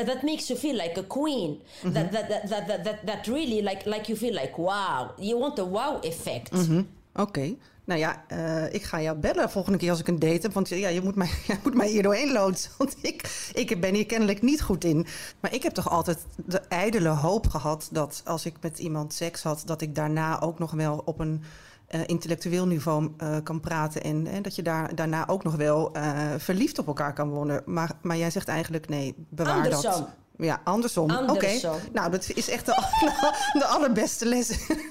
That 0.05 0.21
makes 0.21 0.47
you 0.47 0.59
feel 0.59 0.73
like 0.73 0.99
a 0.99 1.03
queen. 1.07 1.61
Mhm. 1.81 1.93
that, 1.93 2.11
that, 2.11 2.29
that, 2.29 2.47
that, 2.49 2.67
that, 2.67 2.83
that, 2.83 3.05
that 3.05 3.25
really, 3.25 3.61
like, 3.61 3.89
like 3.89 4.05
you 4.05 4.17
feel 4.17 4.33
like 4.33 4.53
wow. 4.55 5.09
You 5.19 5.39
want 5.39 5.59
a 5.59 5.67
wow 5.67 6.03
effect. 6.03 6.51
Mhm. 6.51 6.81
Oké. 7.15 7.55
Nou 7.87 7.99
ja, 7.99 8.23
eh, 8.27 8.73
ik 8.73 8.83
ga 8.83 9.01
jou 9.01 9.17
bellen 9.17 9.49
volgende 9.49 9.77
keer 9.77 9.89
als 9.89 9.99
ik 9.99 10.07
een 10.07 10.19
date 10.19 10.41
heb. 10.41 10.53
Want 10.53 10.69
ja, 10.69 10.87
je 10.87 11.01
moet 11.01 11.15
mij, 11.15 11.29
jij 11.47 11.59
moet 11.63 11.73
mij 11.73 11.87
hier 11.87 12.03
doorheen 12.03 12.31
loodsen. 12.31 12.71
Want 12.77 12.95
ik, 13.01 13.49
ik 13.53 13.81
ben 13.81 13.93
hier 13.93 14.05
kennelijk 14.05 14.41
niet 14.41 14.61
goed 14.61 14.83
in. 14.83 15.05
Maar 15.39 15.53
ik 15.53 15.63
heb 15.63 15.73
toch 15.73 15.89
altijd 15.89 16.25
de 16.45 16.59
ijdele 16.59 17.09
hoop 17.09 17.47
gehad... 17.47 17.89
dat 17.91 18.21
als 18.25 18.45
ik 18.45 18.55
met 18.61 18.79
iemand 18.79 19.13
seks 19.13 19.43
had... 19.43 19.63
dat 19.65 19.81
ik 19.81 19.95
daarna 19.95 20.41
ook 20.41 20.59
nog 20.59 20.71
wel 20.71 21.01
op 21.05 21.19
een 21.19 21.43
eh, 21.87 22.01
intellectueel 22.05 22.67
niveau 22.67 23.11
eh, 23.17 23.37
kan 23.43 23.59
praten. 23.59 24.03
En, 24.03 24.27
en 24.27 24.41
dat 24.41 24.55
je 24.55 24.61
daar, 24.61 24.95
daarna 24.95 25.27
ook 25.27 25.43
nog 25.43 25.55
wel 25.55 25.93
eh, 25.93 26.33
verliefd 26.37 26.79
op 26.79 26.87
elkaar 26.87 27.13
kan 27.13 27.29
worden. 27.29 27.61
Maar, 27.65 27.91
maar 28.01 28.17
jij 28.17 28.29
zegt 28.29 28.47
eigenlijk 28.47 28.89
nee, 28.89 29.15
bewaar 29.29 29.69
dat. 29.69 29.73
Andersom. 29.73 30.07
Ja, 30.37 30.61
andersom. 30.63 31.11
Oké. 31.11 31.59
Nou, 31.93 32.11
dat 32.11 32.31
is 32.33 32.49
echt 32.49 32.65
de, 32.65 32.71
de 33.59 33.65
allerbeste 33.65 34.25
les 34.25 34.47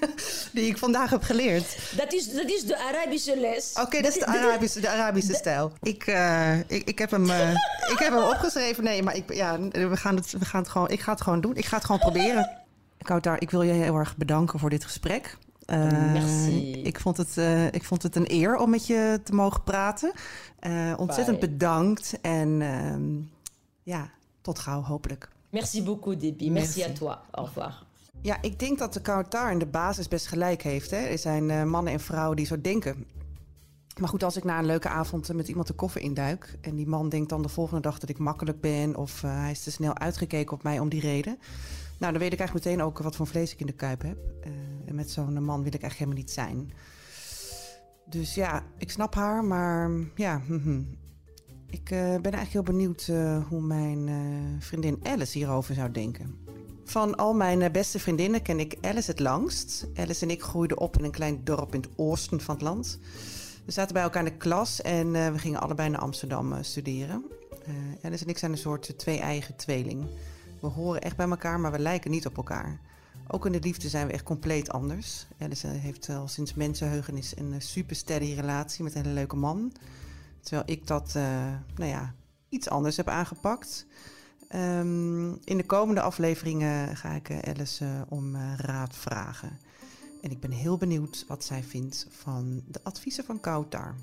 die 0.53 0.67
ik 0.67 0.79
vandaag 0.79 1.11
heb 1.11 1.23
geleerd. 1.23 1.79
Dat 1.97 2.13
is, 2.13 2.33
dat 2.33 2.51
is 2.51 2.65
de 2.65 2.79
Arabische 2.79 3.41
les. 3.41 3.73
Oké, 3.81 4.03
dat 4.03 4.13
is 4.13 4.19
de 4.19 4.27
Arabische, 4.37 4.81
de 4.81 4.89
Arabische 4.89 5.35
stijl. 5.35 5.73
Ik, 5.83 6.07
ik, 6.67 6.89
ik, 6.89 6.99
heb 6.99 7.11
hem, 7.11 7.25
ik 7.91 7.97
heb 7.99 8.13
hem 8.13 8.23
opgeschreven. 8.23 8.85
Nee, 8.85 9.03
maar 9.03 9.17
ik, 9.17 9.35
ja, 9.35 9.59
we 9.69 9.97
gaan 9.97 10.17
het, 10.17 10.33
we 10.39 10.45
gaan 10.45 10.61
het 10.61 10.71
gewoon, 10.71 10.89
ik 10.89 11.01
ga 11.01 11.13
het 11.13 11.21
gewoon 11.21 11.41
doen. 11.41 11.57
Ik 11.57 11.67
ga 11.67 11.77
het 11.77 11.85
gewoon 11.85 12.01
proberen. 12.01 12.65
Koutar, 13.03 13.41
ik 13.41 13.51
wil 13.51 13.63
je 13.63 13.73
heel 13.73 13.97
erg 13.97 14.17
bedanken 14.17 14.59
voor 14.59 14.71
dit 14.71 14.85
gesprek. 14.85 15.37
Eh, 15.67 16.13
Merci. 16.13 16.73
Ik 16.73 17.01
vond, 17.01 17.17
het, 17.17 17.39
eh, 17.39 17.67
ik 17.67 17.85
vond 17.85 18.03
het 18.03 18.17
een 18.17 18.33
eer 18.33 18.57
om 18.57 18.71
met 18.71 18.87
je 18.87 19.21
te 19.25 19.35
mogen 19.35 19.63
praten. 19.63 20.13
Eh, 20.59 20.95
ontzettend 20.97 21.41
Bye. 21.41 21.49
bedankt. 21.49 22.19
En 22.21 22.63
ehm, 22.63 23.13
ja, 23.83 24.11
tot 24.41 24.59
gauw 24.59 24.83
hopelijk. 24.83 25.29
Merci 25.51 25.83
beaucoup, 25.83 26.21
Debbie. 26.21 26.51
Merci, 26.51 26.79
Merci. 26.79 26.93
à 26.93 26.99
toi. 26.99 27.17
Au 27.31 27.45
revoir. 27.45 27.85
Ja, 28.21 28.43
ik 28.43 28.59
denk 28.59 28.79
dat 28.79 28.93
de 28.93 29.01
Kautar 29.01 29.51
in 29.51 29.59
de 29.59 29.67
basis 29.67 30.09
best 30.09 30.27
gelijk 30.27 30.63
heeft. 30.63 30.91
Hè? 30.91 30.97
Er 30.97 31.19
zijn 31.19 31.51
eh, 31.51 31.63
mannen 31.63 31.93
en 31.93 32.01
vrouwen 32.01 32.37
die 32.37 32.47
zo 32.47 32.61
denken. 32.61 33.07
Maar 34.01 34.09
goed, 34.09 34.23
als 34.23 34.37
ik 34.37 34.45
na 34.45 34.59
een 34.59 34.67
leuke 34.67 34.89
avond 34.89 35.33
met 35.33 35.49
iemand 35.49 35.67
de 35.67 35.73
koffer 35.75 36.01
induik... 36.01 36.59
en 36.61 36.75
die 36.75 36.87
man 36.87 37.09
denkt 37.09 37.29
dan 37.29 37.43
de 37.43 37.49
volgende 37.49 37.83
dag 37.83 37.99
dat 37.99 38.09
ik 38.09 38.19
makkelijk 38.19 38.61
ben... 38.61 38.97
of 38.97 39.23
eh, 39.23 39.41
hij 39.41 39.51
is 39.51 39.63
te 39.63 39.71
snel 39.71 39.99
uitgekeken 39.99 40.55
op 40.55 40.63
mij 40.63 40.79
om 40.79 40.89
die 40.89 41.01
reden... 41.01 41.39
nou, 41.99 42.13
dan 42.13 42.21
weet 42.21 42.33
ik 42.33 42.39
eigenlijk 42.39 42.67
meteen 42.67 42.83
ook 42.83 42.99
wat 42.99 43.17
voor 43.17 43.27
vlees 43.27 43.53
ik 43.53 43.61
in 43.61 43.67
de 43.67 43.73
kuip 43.73 44.03
heb. 44.03 44.19
Eh, 44.41 44.51
met 44.93 45.11
zo'n 45.11 45.45
man 45.45 45.63
wil 45.63 45.75
ik 45.75 45.83
eigenlijk 45.83 45.95
helemaal 45.95 46.19
niet 46.19 46.31
zijn. 46.31 46.73
Dus 48.05 48.35
ja, 48.35 48.63
ik 48.79 48.91
snap 48.91 49.15
haar, 49.15 49.45
maar 49.45 49.91
ja... 50.15 50.43
mhm. 50.49 50.81
Ik 51.71 51.91
eh, 51.91 51.99
ben 51.99 52.33
eigenlijk 52.33 52.53
heel 52.53 52.63
benieuwd 52.63 53.07
eh, 53.09 53.47
hoe 53.47 53.61
mijn 53.61 54.09
eh, 54.09 54.15
vriendin 54.59 55.01
Alice 55.03 55.39
hierover 55.39 55.75
zou 55.75 55.91
denken. 55.91 56.39
Van 56.85 57.17
al 57.17 57.35
mijn 57.35 57.73
beste 57.73 57.99
vriendinnen 57.99 58.43
ken 58.43 58.61
ik 58.61 58.77
Alice 58.81 59.11
het 59.11 59.21
langst. 59.21 59.87
Alice 59.95 60.25
en 60.25 60.31
ik 60.31 60.43
groeiden 60.43 60.79
op 60.79 60.99
in 60.99 61.05
een 61.05 61.11
klein 61.11 61.45
dorp 61.45 61.75
in 61.75 61.81
het 61.81 61.91
oosten 61.97 62.41
van 62.41 62.55
het 62.55 62.65
land. 62.65 62.99
We 63.65 63.73
zaten 63.73 63.95
bij 63.95 64.03
elkaar 64.03 64.27
in 64.27 64.33
de 64.33 64.37
klas 64.37 64.83
en 64.83 65.13
we 65.13 65.39
gingen 65.39 65.61
allebei 65.61 65.89
naar 65.89 66.01
Amsterdam 66.01 66.63
studeren. 66.63 67.25
Alice 68.03 68.25
en 68.25 68.31
ik 68.31 68.39
zijn 68.39 68.53
een 68.53 68.59
soort 68.59 68.99
twee-eigen 68.99 69.57
tweeling. 69.57 70.07
We 70.61 70.67
horen 70.67 71.01
echt 71.01 71.17
bij 71.17 71.29
elkaar, 71.29 71.61
maar 71.61 71.73
we 71.73 71.79
lijken 71.79 72.11
niet 72.11 72.27
op 72.27 72.37
elkaar. 72.37 72.81
Ook 73.29 73.47
in 73.47 73.53
de 73.53 73.61
liefde 73.61 73.89
zijn 73.89 74.07
we 74.07 74.13
echt 74.13 74.23
compleet 74.23 74.71
anders. 74.71 75.27
Alice 75.39 75.69
eh, 75.69 75.81
heeft 75.81 76.09
al 76.09 76.29
sinds 76.29 76.55
mensenheugenis 76.55 77.37
een 77.37 77.53
eh, 77.53 77.61
super 77.61 77.97
steady 77.97 78.35
relatie 78.35 78.85
met 78.85 78.95
een 78.95 79.03
hele 79.03 79.15
leuke 79.15 79.37
man. 79.37 79.73
Terwijl 80.41 80.71
ik 80.71 80.87
dat, 80.87 81.13
eh, 81.17 81.55
nou 81.77 81.91
ja, 81.91 82.15
iets 82.49 82.69
anders 82.69 82.97
heb 82.97 83.09
aangepakt. 83.09 83.87
Ehm, 84.49 85.29
in 85.45 85.57
de 85.57 85.67
komende 85.67 86.01
afleveringen 86.01 86.97
ga 86.97 87.11
ik 87.11 87.29
eh, 87.29 87.39
Alice 87.39 88.07
om 88.09 88.37
raad 88.57 88.97
vragen. 88.97 89.59
En 90.23 90.31
ik 90.31 90.41
ben 90.41 90.51
heel 90.51 90.77
benieuwd 90.77 91.25
wat 91.29 91.45
zij 91.45 91.63
vindt 91.63 92.07
van 92.11 92.63
de 92.67 92.81
adviezen 92.83 93.25
van 93.25 93.41
Kautar. 93.41 93.95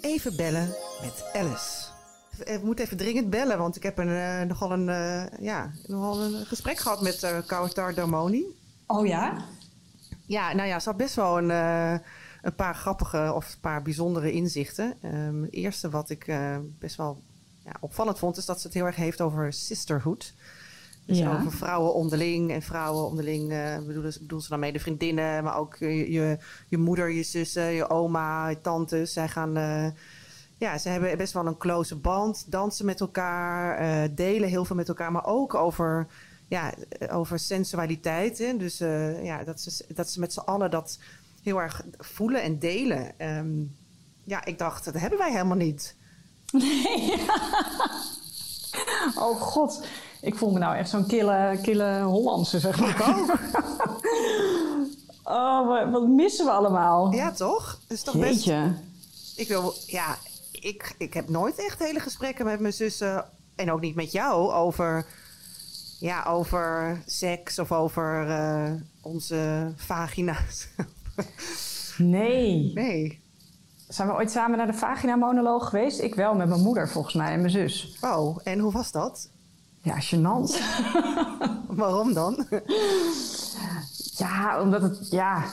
Even 0.00 0.36
bellen 0.36 0.74
met 1.00 1.30
Alice. 1.32 1.99
Eh, 2.44 2.56
We 2.58 2.66
moeten 2.66 2.84
even 2.84 2.96
dringend 2.96 3.30
bellen, 3.30 3.58
want 3.58 3.76
ik 3.76 3.82
heb 3.82 3.98
een, 3.98 4.08
eh, 4.08 4.40
nogal, 4.42 4.72
een, 4.72 4.88
eh, 4.88 5.24
ja, 5.40 5.70
nogal 5.86 6.20
een 6.22 6.46
gesprek 6.46 6.78
gehad 6.78 7.02
met 7.02 7.22
eh 7.22 7.38
Kautar 7.46 7.94
Domoni. 7.94 8.44
Oh 8.86 9.06
ja? 9.06 9.36
Ja, 10.26 10.52
nou 10.54 10.68
ja, 10.68 10.78
ze 10.80 10.88
had 10.88 10.98
best 10.98 11.14
wel 11.14 11.38
een, 11.38 11.50
eh, 11.50 11.92
een 12.42 12.54
paar 12.54 12.74
grappige 12.74 13.32
of 13.34 13.52
een 13.52 13.60
paar 13.60 13.82
bijzondere 13.82 14.32
inzichten. 14.32 14.94
Ehm, 15.02 15.42
het 15.42 15.52
eerste 15.52 15.90
wat 15.90 16.10
ik 16.10 16.26
eh, 16.26 16.56
best 16.78 16.96
wel 16.96 17.22
ja, 17.64 17.72
opvallend 17.80 18.18
vond, 18.18 18.36
is 18.36 18.44
dat 18.46 18.60
ze 18.60 18.66
het 18.66 18.76
heel 18.76 18.84
erg 18.86 18.96
heeft 18.96 19.20
over 19.20 19.52
sisterhood. 19.52 20.34
Dus 21.06 21.18
Ja. 21.18 21.38
over 21.38 21.52
vrouwen 21.52 21.94
onderling 21.94 22.50
en 22.52 22.62
vrouwen 22.62 23.04
onderling 23.06 23.52
eh 23.52 23.78
bedoelen, 23.86 24.12
ze 24.12 24.48
dan 24.48 24.60
mee 24.60 24.72
de 24.72 24.78
vriendinnen, 24.78 25.44
maar 25.44 25.56
ook 25.56 25.76
je, 25.76 26.12
je, 26.12 26.38
je 26.68 26.78
moeder, 26.78 27.08
je 27.10 27.22
zussen, 27.22 27.64
je 27.72 27.88
oma, 27.90 28.48
je 28.48 28.60
tantes. 28.60 29.12
Zij 29.12 29.28
gaan, 29.28 29.56
eh, 29.56 29.86
ja, 30.60 30.78
ze 30.78 30.88
hebben 30.88 31.16
best 31.16 31.32
wel 31.32 31.46
een 31.46 31.56
close 31.56 31.96
band, 31.96 32.44
dansen 32.48 32.84
met 32.84 33.00
elkaar, 33.00 33.78
eh, 33.78 34.08
delen 34.14 34.48
heel 34.48 34.64
veel 34.64 34.76
met 34.76 34.88
elkaar, 34.88 35.12
maar 35.12 35.26
ook 35.26 35.54
over, 35.54 36.06
ja, 36.48 36.74
over 37.10 37.38
sensualiteit. 37.38 38.38
Hè? 38.38 38.56
Dus 38.56 38.80
eh, 38.80 39.24
ja, 39.24 39.44
dat, 39.44 39.60
ze, 39.60 39.84
dat 39.94 40.10
ze 40.10 40.20
met 40.20 40.32
z'n 40.32 40.38
allen 40.38 40.70
dat 40.70 40.98
heel 41.42 41.60
erg 41.60 41.84
voelen 41.98 42.42
en 42.42 42.58
delen. 42.58 43.18
Ehm, 43.18 43.48
ja, 44.24 44.44
ik 44.44 44.58
dacht, 44.58 44.84
dat 44.84 44.94
hebben 44.94 45.18
wij 45.18 45.30
helemaal 45.30 45.56
niet. 45.56 45.94
Oh 49.14 49.40
god, 49.40 49.86
ik 50.20 50.34
voel 50.36 50.50
me 50.50 50.58
nou 50.58 50.76
echt 50.76 50.90
zo'n 50.90 51.06
kille, 51.06 51.58
kille 51.62 52.02
Hollandse, 52.02 52.58
zeg 52.58 52.80
maar 52.80 53.18
ook. 53.18 53.38
Oh, 55.24 55.90
wat, 55.92 56.08
missen 56.08 56.44
we 56.44 56.50
allemaal? 56.50 57.12
Ja, 57.12 57.32
toch? 57.32 57.78
Het 57.82 57.98
is 57.98 58.02
toch 58.02 58.16
best... 58.16 58.50
Ik 59.36 59.48
wil... 59.48 59.74
Ja, 59.86 60.16
ik, 60.60 60.94
ik 60.98 61.14
heb 61.14 61.28
nooit 61.28 61.58
echt 61.58 61.78
hele 61.78 62.00
gesprekken 62.00 62.44
met 62.44 62.60
mijn 62.60 62.72
zussen... 62.72 63.24
en 63.56 63.72
ook 63.72 63.80
niet 63.80 63.94
met 63.94 64.12
jou 64.12 64.52
over... 64.52 65.06
Ja, 65.98 66.24
over 66.24 67.02
seks 67.06 67.58
of 67.58 67.72
over 67.72 68.28
eh, 68.30 68.72
onze 69.00 69.72
vagina's. 69.76 70.68
Nee. 72.02 72.72
nee. 72.74 73.20
Zijn 73.88 74.08
we 74.08 74.14
ooit 74.14 74.30
samen 74.30 74.58
naar 74.58 74.66
de 74.66 74.72
vagina-monoloog 74.72 75.68
geweest? 75.68 76.00
Ik 76.00 76.14
wel, 76.14 76.34
met 76.34 76.48
mijn 76.48 76.60
moeder 76.60 76.88
volgens 76.88 77.14
mij 77.14 77.32
en 77.32 77.38
mijn 77.38 77.50
zus. 77.50 77.96
Oh, 78.00 78.38
en 78.44 78.58
hoe 78.58 78.72
was 78.72 78.92
dat? 78.92 79.30
Ja, 79.82 80.00
gênant. 80.00 80.58
Waarom 81.80 82.12
dan? 82.12 82.46
ja, 84.16 84.60
omdat 84.62 84.82
het... 84.82 85.10
Ja... 85.10 85.44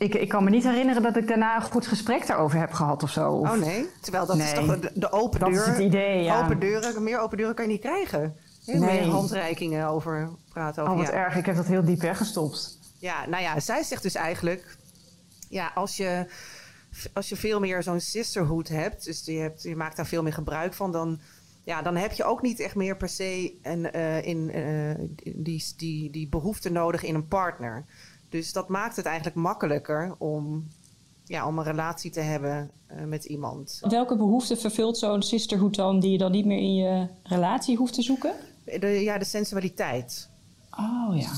Ik, 0.00 0.14
ik 0.14 0.28
kan 0.28 0.44
me 0.44 0.50
niet 0.50 0.64
herinneren 0.64 1.02
dat 1.02 1.16
ik 1.16 1.28
daarna 1.28 1.56
een 1.56 1.62
goed 1.62 1.86
gesprek 1.86 2.26
daarover 2.26 2.58
heb 2.58 2.72
gehad 2.72 3.02
of 3.02 3.10
zo. 3.10 3.32
Of- 3.32 3.50
Oh 3.50 3.56
nee? 3.56 3.88
Terwijl 4.00 4.26
dat 4.26 4.36
is 4.36 4.52
toch 4.52 4.78
de, 4.80 4.90
de 4.94 5.12
open 5.12 5.40
Dat 5.40 5.52
deur... 5.52 5.60
is 5.60 5.66
het 5.66 5.78
idee, 5.78 6.22
ja. 6.22 6.42
Open 6.42 6.58
deuren, 6.60 7.02
meer 7.02 7.18
open 7.18 7.36
deuren 7.36 7.54
kan 7.54 7.64
je 7.64 7.70
niet 7.70 7.80
krijgen. 7.80 8.36
Heel 8.64 8.80
Nee. 8.80 9.00
Meer 9.00 9.10
handreikingen 9.10 9.86
over 9.88 10.28
praten. 10.48 10.82
Over, 10.82 10.94
Oh, 10.94 11.00
wat 11.00 11.08
ja. 11.10 11.14
erg. 11.14 11.36
Ik 11.36 11.46
heb 11.46 11.56
dat 11.56 11.66
heel 11.66 11.84
diep 11.84 12.00
weggestopt. 12.00 12.78
Ja, 12.98 13.26
nou 13.26 13.42
ja, 13.42 13.60
zij 13.60 13.82
zegt 13.82 14.02
dus 14.02 14.14
eigenlijk... 14.14 14.76
Ja, 15.48 15.70
als 15.74 15.96
je, 15.96 16.26
als 17.12 17.28
je 17.28 17.36
veel 17.36 17.60
meer 17.60 17.82
zo'n 17.82 18.00
sisterhood 18.00 18.68
hebt... 18.68 19.04
dus 19.04 19.24
je, 19.24 19.32
hebt, 19.38 19.62
je 19.62 19.76
maakt 19.76 19.96
daar 19.96 20.06
veel 20.06 20.22
meer 20.22 20.32
gebruik 20.32 20.74
van... 20.74 20.92
dan, 20.92 21.20
ja, 21.64 21.82
dan 21.82 21.96
heb 21.96 22.12
je 22.12 22.24
ook 22.24 22.42
niet 22.42 22.60
echt 22.60 22.74
meer 22.74 22.96
per 22.96 23.08
se 23.08 23.54
een, 23.62 23.90
eh, 23.90 24.26
in, 24.26 24.50
eh, 24.50 25.06
die, 25.34 25.64
die, 25.76 26.10
die 26.10 26.28
behoefte 26.28 26.70
nodig 26.70 27.02
in 27.02 27.14
een 27.14 27.28
partner. 27.28 27.84
Dus 28.30 28.52
dat 28.52 28.68
maakt 28.68 28.96
het 28.96 29.06
eigenlijk 29.06 29.36
makkelijker 29.36 30.14
om, 30.18 30.68
ja, 31.24 31.46
om 31.46 31.58
een 31.58 31.64
relatie 31.64 32.10
te 32.10 32.20
hebben 32.20 32.70
eh, 32.86 33.04
met 33.04 33.24
iemand. 33.24 33.80
Welke 33.88 34.16
behoefte 34.16 34.56
vervult 34.56 34.98
zo'n 34.98 35.22
sisterhood 35.22 35.74
dan 35.74 36.00
die 36.00 36.10
je 36.10 36.18
dan 36.18 36.32
niet 36.32 36.46
meer 36.46 36.58
in 36.58 36.74
je 36.74 37.06
relatie 37.22 37.76
hoeft 37.76 37.94
te 37.94 38.02
zoeken? 38.02 38.32
De, 38.64 38.86
ja, 38.86 39.18
de 39.18 39.24
sensualiteit. 39.24 40.28
Oh 40.70 41.16
ja. 41.16 41.30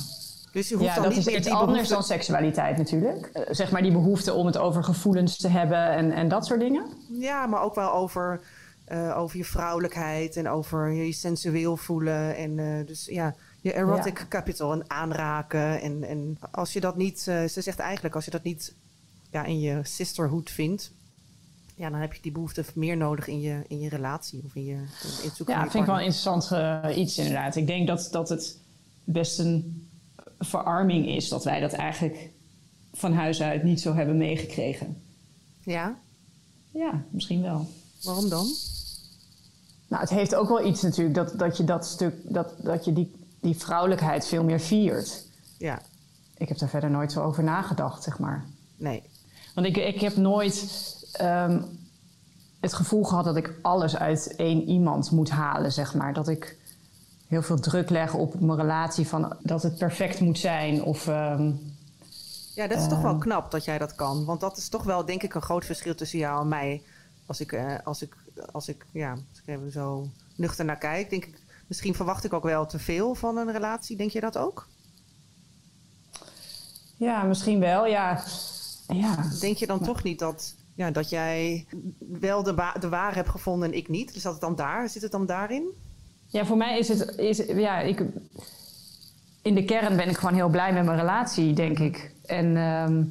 Dus 0.52 0.68
je 0.68 0.74
hoeft 0.74 0.86
Ja, 0.88 0.94
dan 0.94 1.02
dat 1.02 1.12
niet 1.12 1.20
is 1.20 1.26
meer 1.26 1.36
iets 1.36 1.46
die 1.46 1.54
anders 1.56 1.72
behoefte- 1.72 1.94
dan 1.94 2.02
seksualiteit 2.18 2.76
natuurlijk. 2.76 3.26
Eh, 3.26 3.42
zeg 3.50 3.70
maar 3.70 3.82
die 3.82 3.92
behoefte 3.92 4.32
om 4.32 4.46
het 4.46 4.58
over 4.58 4.84
gevoelens 4.84 5.36
te 5.36 5.48
hebben 5.48 5.88
en, 5.90 6.12
en 6.12 6.28
dat 6.28 6.46
soort 6.46 6.60
dingen. 6.60 6.86
Ja, 7.08 7.46
maar 7.46 7.62
ook 7.62 7.74
wel 7.74 7.92
over, 7.92 8.40
eh, 8.84 9.18
over 9.18 9.36
je 9.36 9.44
vrouwelijkheid 9.44 10.36
en 10.36 10.48
over 10.48 10.90
je 10.92 11.12
sensueel 11.12 11.76
voelen. 11.76 12.36
En 12.36 12.58
eh, 12.58 12.86
dus 12.86 13.06
ja, 13.06 13.34
je 13.62 13.72
erotic 13.72 14.18
Ja. 14.18 14.26
capital 14.28 14.72
en 14.72 14.90
aanraken. 14.90 15.80
En, 15.80 16.04
en 16.04 16.38
als 16.50 16.72
je 16.72 16.80
dat 16.80 16.96
niet, 16.96 17.26
eh, 17.28 17.44
ze 17.44 17.60
zegt 17.60 17.78
eigenlijk, 17.78 18.14
als 18.14 18.24
je 18.24 18.30
dat 18.30 18.42
niet 18.42 18.74
ja, 19.30 19.44
in 19.44 19.60
je 19.60 19.80
sisterhood 19.82 20.50
vindt, 20.50 20.92
ja, 21.74 21.90
dan 21.90 22.00
heb 22.00 22.12
je 22.14 22.22
die 22.22 22.32
behoefte 22.32 22.64
meer 22.74 22.96
nodig 22.96 23.26
in 23.28 23.40
je, 23.40 23.62
in 23.68 23.80
je 23.80 23.88
relatie 23.88 24.42
of 24.44 24.54
in, 24.54 24.64
je, 24.64 24.72
in 24.74 25.28
het 25.28 25.36
zoeken 25.36 25.54
Ja, 25.54 25.62
dat 25.62 25.70
vind 25.70 25.82
ik 25.84 25.88
wel 25.90 25.98
een 25.98 26.04
interessant 26.04 26.50
eh, 26.52 26.96
iets 26.96 27.18
inderdaad. 27.18 27.56
Ik 27.56 27.66
denk 27.66 27.86
dat, 27.86 28.08
dat 28.10 28.28
het 28.28 28.58
best 29.04 29.38
een 29.38 29.88
verarming 30.38 31.06
is 31.06 31.28
dat 31.28 31.44
wij 31.44 31.60
dat 31.60 31.72
eigenlijk 31.72 32.30
van 32.92 33.12
huis 33.12 33.42
uit 33.42 33.62
niet 33.62 33.80
zo 33.80 33.94
hebben 33.94 34.16
meegekregen. 34.16 35.02
Ja, 35.64 35.96
Ja, 36.70 37.04
misschien 37.10 37.42
wel. 37.42 37.68
waarom 38.02 38.28
dan? 38.28 38.46
Nou, 39.88 40.02
het 40.02 40.10
heeft 40.10 40.34
ook 40.34 40.48
wel 40.48 40.66
iets 40.66 40.82
natuurlijk 40.82 41.14
dat, 41.14 41.38
dat 41.38 41.56
je 41.56 41.64
dat 41.64 41.86
stuk, 41.86 42.14
dat, 42.22 42.54
dat 42.62 42.84
je 42.84 42.92
die, 42.92 43.12
die 43.42 43.56
vrouwelijkheid 43.56 44.26
veel 44.26 44.44
meer 44.44 44.60
viert. 44.60 45.24
Ja, 45.58 45.82
Ik 46.36 46.48
heb 46.48 46.58
daar 46.58 46.68
verder 46.68 46.90
nooit 46.90 47.12
zo 47.12 47.22
over 47.22 47.42
nagedacht, 47.42 48.02
zeg 48.02 48.18
maar. 48.18 48.44
nee. 48.76 49.02
Want 49.54 49.66
ik, 49.66 49.76
ik 49.76 50.00
heb 50.00 50.16
nooit 50.16 50.66
ehm, 51.12 51.62
het 52.60 52.72
gevoel 52.72 53.04
gehad 53.04 53.24
dat 53.24 53.36
ik 53.36 53.54
alles 53.62 53.96
uit 53.96 54.36
één 54.36 54.62
iemand 54.68 55.10
moet 55.10 55.30
halen, 55.30 55.72
zeg 55.72 55.94
maar. 55.94 56.12
Dat 56.12 56.28
ik 56.28 56.56
heel 57.28 57.42
veel 57.42 57.60
druk 57.60 57.90
leg 57.90 58.14
op 58.14 58.40
mijn 58.40 58.58
relatie 58.58 59.06
van 59.08 59.36
dat 59.40 59.62
het 59.62 59.78
perfect 59.78 60.20
moet 60.20 60.38
zijn. 60.38 60.82
Of 60.82 61.08
ehm, 61.08 61.50
Ja, 62.54 62.66
dat 62.66 62.78
is 62.78 62.88
toch 62.88 63.00
wel 63.00 63.18
knap 63.18 63.50
dat 63.50 63.64
jij 63.64 63.78
dat 63.78 63.94
kan. 63.94 64.24
Want 64.24 64.40
dat 64.40 64.56
is 64.56 64.68
toch 64.68 64.82
wel, 64.84 65.04
denk 65.04 65.22
ik, 65.22 65.34
een 65.34 65.42
groot 65.42 65.64
verschil 65.64 65.94
tussen 65.94 66.18
jou 66.18 66.40
en 66.42 66.48
mij. 66.48 66.82
Als 67.26 67.40
ik, 67.40 67.52
eh, 67.52 67.74
als 67.84 68.02
ik, 68.02 68.16
als 68.52 68.68
ik, 68.68 68.86
ja, 68.92 69.10
als 69.10 69.40
ik 69.44 69.46
even 69.46 69.72
zo 69.72 70.08
nuchter 70.36 70.64
naar 70.64 70.78
kijk, 70.78 71.10
denk 71.10 71.24
ik, 71.24 71.38
misschien 71.66 71.94
verwacht 71.94 72.24
ik 72.24 72.32
ook 72.32 72.42
wel 72.42 72.66
te 72.66 72.78
veel 72.78 73.14
van 73.14 73.36
een 73.36 73.52
relatie. 73.52 73.96
Denk 73.96 74.10
je 74.10 74.20
dat 74.20 74.38
ook? 74.38 74.68
ja, 76.96 77.22
misschien 77.22 77.60
wel. 77.60 77.86
Ja, 77.86 78.22
ja. 78.88 79.16
Denk 79.40 79.56
je 79.56 79.66
dan 79.66 79.80
toch 79.80 80.02
niet 80.02 80.18
dat, 80.18 80.54
ja, 80.74 80.90
dat 80.90 81.10
jij 81.10 81.66
wel 81.98 82.42
de, 82.42 82.54
wa- 82.54 82.72
de 82.80 82.88
ware 82.88 83.14
hebt 83.14 83.28
gevonden 83.28 83.68
en 83.70 83.76
ik 83.76 83.88
niet? 83.88 84.14
Dus 84.14 84.22
dat 84.22 84.32
het 84.32 84.40
dan 84.40 84.56
daar, 84.56 84.88
zit 84.88 85.02
het 85.02 85.10
dan 85.12 85.26
daarin? 85.26 85.64
ja 86.26 86.44
voor 86.44 86.56
mij 86.56 86.78
is 86.78 86.88
het. 86.88 87.16
Is, 87.16 87.36
ja, 87.46 87.78
ik, 87.80 88.02
in 89.42 89.54
de 89.54 89.64
kern 89.64 89.96
ben 89.96 90.08
ik 90.08 90.16
gewoon 90.16 90.34
heel 90.34 90.48
blij 90.48 90.72
met 90.72 90.84
mijn 90.84 90.98
relatie, 90.98 91.52
denk 91.52 91.78
ik. 91.78 92.14
En, 92.26 92.56
ehm, 92.56 93.04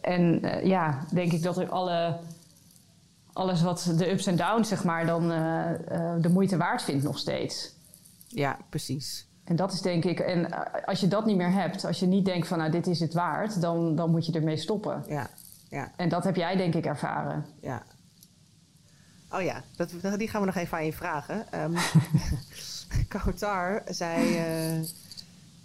en 0.00 0.42
eh, 0.42 0.66
ja, 0.66 1.04
denk 1.12 1.32
ik 1.32 1.42
dat 1.42 1.58
er 1.58 1.68
alle. 1.68 2.18
Alles 3.32 3.62
wat 3.62 3.92
de 3.96 4.10
ups 4.10 4.26
en 4.26 4.36
downs, 4.36 4.68
zeg 4.68 4.84
maar, 4.84 5.06
dan 5.06 5.32
eh, 5.32 5.70
eh, 5.70 6.22
de 6.22 6.28
moeite 6.28 6.56
waard 6.56 6.82
vindt 6.82 7.04
nog 7.04 7.18
steeds. 7.18 7.74
Ja, 8.28 8.58
precies. 8.68 9.28
En 9.44 9.56
dat 9.56 9.72
is 9.72 9.80
denk 9.80 10.04
ik, 10.04 10.20
en 10.20 10.50
eh, 10.50 10.84
als 10.84 11.00
je 11.00 11.08
dat 11.08 11.26
niet 11.26 11.36
meer 11.36 11.52
hebt, 11.52 11.84
als 11.84 12.00
je 12.00 12.06
niet 12.06 12.24
denkt 12.24 12.48
van 12.48 12.58
nou 12.58 12.70
dit 12.70 12.86
is 12.86 13.00
het 13.00 13.12
waard, 13.12 13.60
dan, 13.60 13.96
dan 13.96 14.10
moet 14.10 14.26
je 14.26 14.32
ermee 14.32 14.56
stoppen. 14.56 15.04
Ja, 15.08 15.30
ja, 15.68 15.92
En 15.96 16.08
dat 16.08 16.24
heb 16.24 16.36
jij 16.36 16.56
denk 16.56 16.74
ik 16.74 16.86
ervaren. 16.86 17.46
ja. 17.60 17.82
Oh 19.32 19.42
ja, 19.42 19.62
dat, 19.76 19.90
die 20.16 20.28
gaan 20.28 20.40
we 20.40 20.46
nog 20.46 20.56
even 20.56 20.78
aan 20.78 20.84
je 20.84 20.92
vragen. 20.92 21.52
Ehm 21.52 21.76
Kautar 23.08 23.82
zei, 23.86 24.40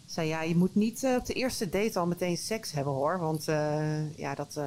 zei 0.05 0.27
ja, 0.27 0.41
je 0.41 0.55
moet 0.55 0.75
niet 0.75 1.05
op 1.17 1.25
de 1.25 1.33
eerste 1.33 1.69
date 1.69 1.99
al 1.99 2.07
meteen 2.07 2.37
seks 2.37 2.71
hebben 2.71 2.93
hoor. 2.93 3.19
Want 3.19 3.45
ja, 4.15 4.35
dat, 4.35 4.59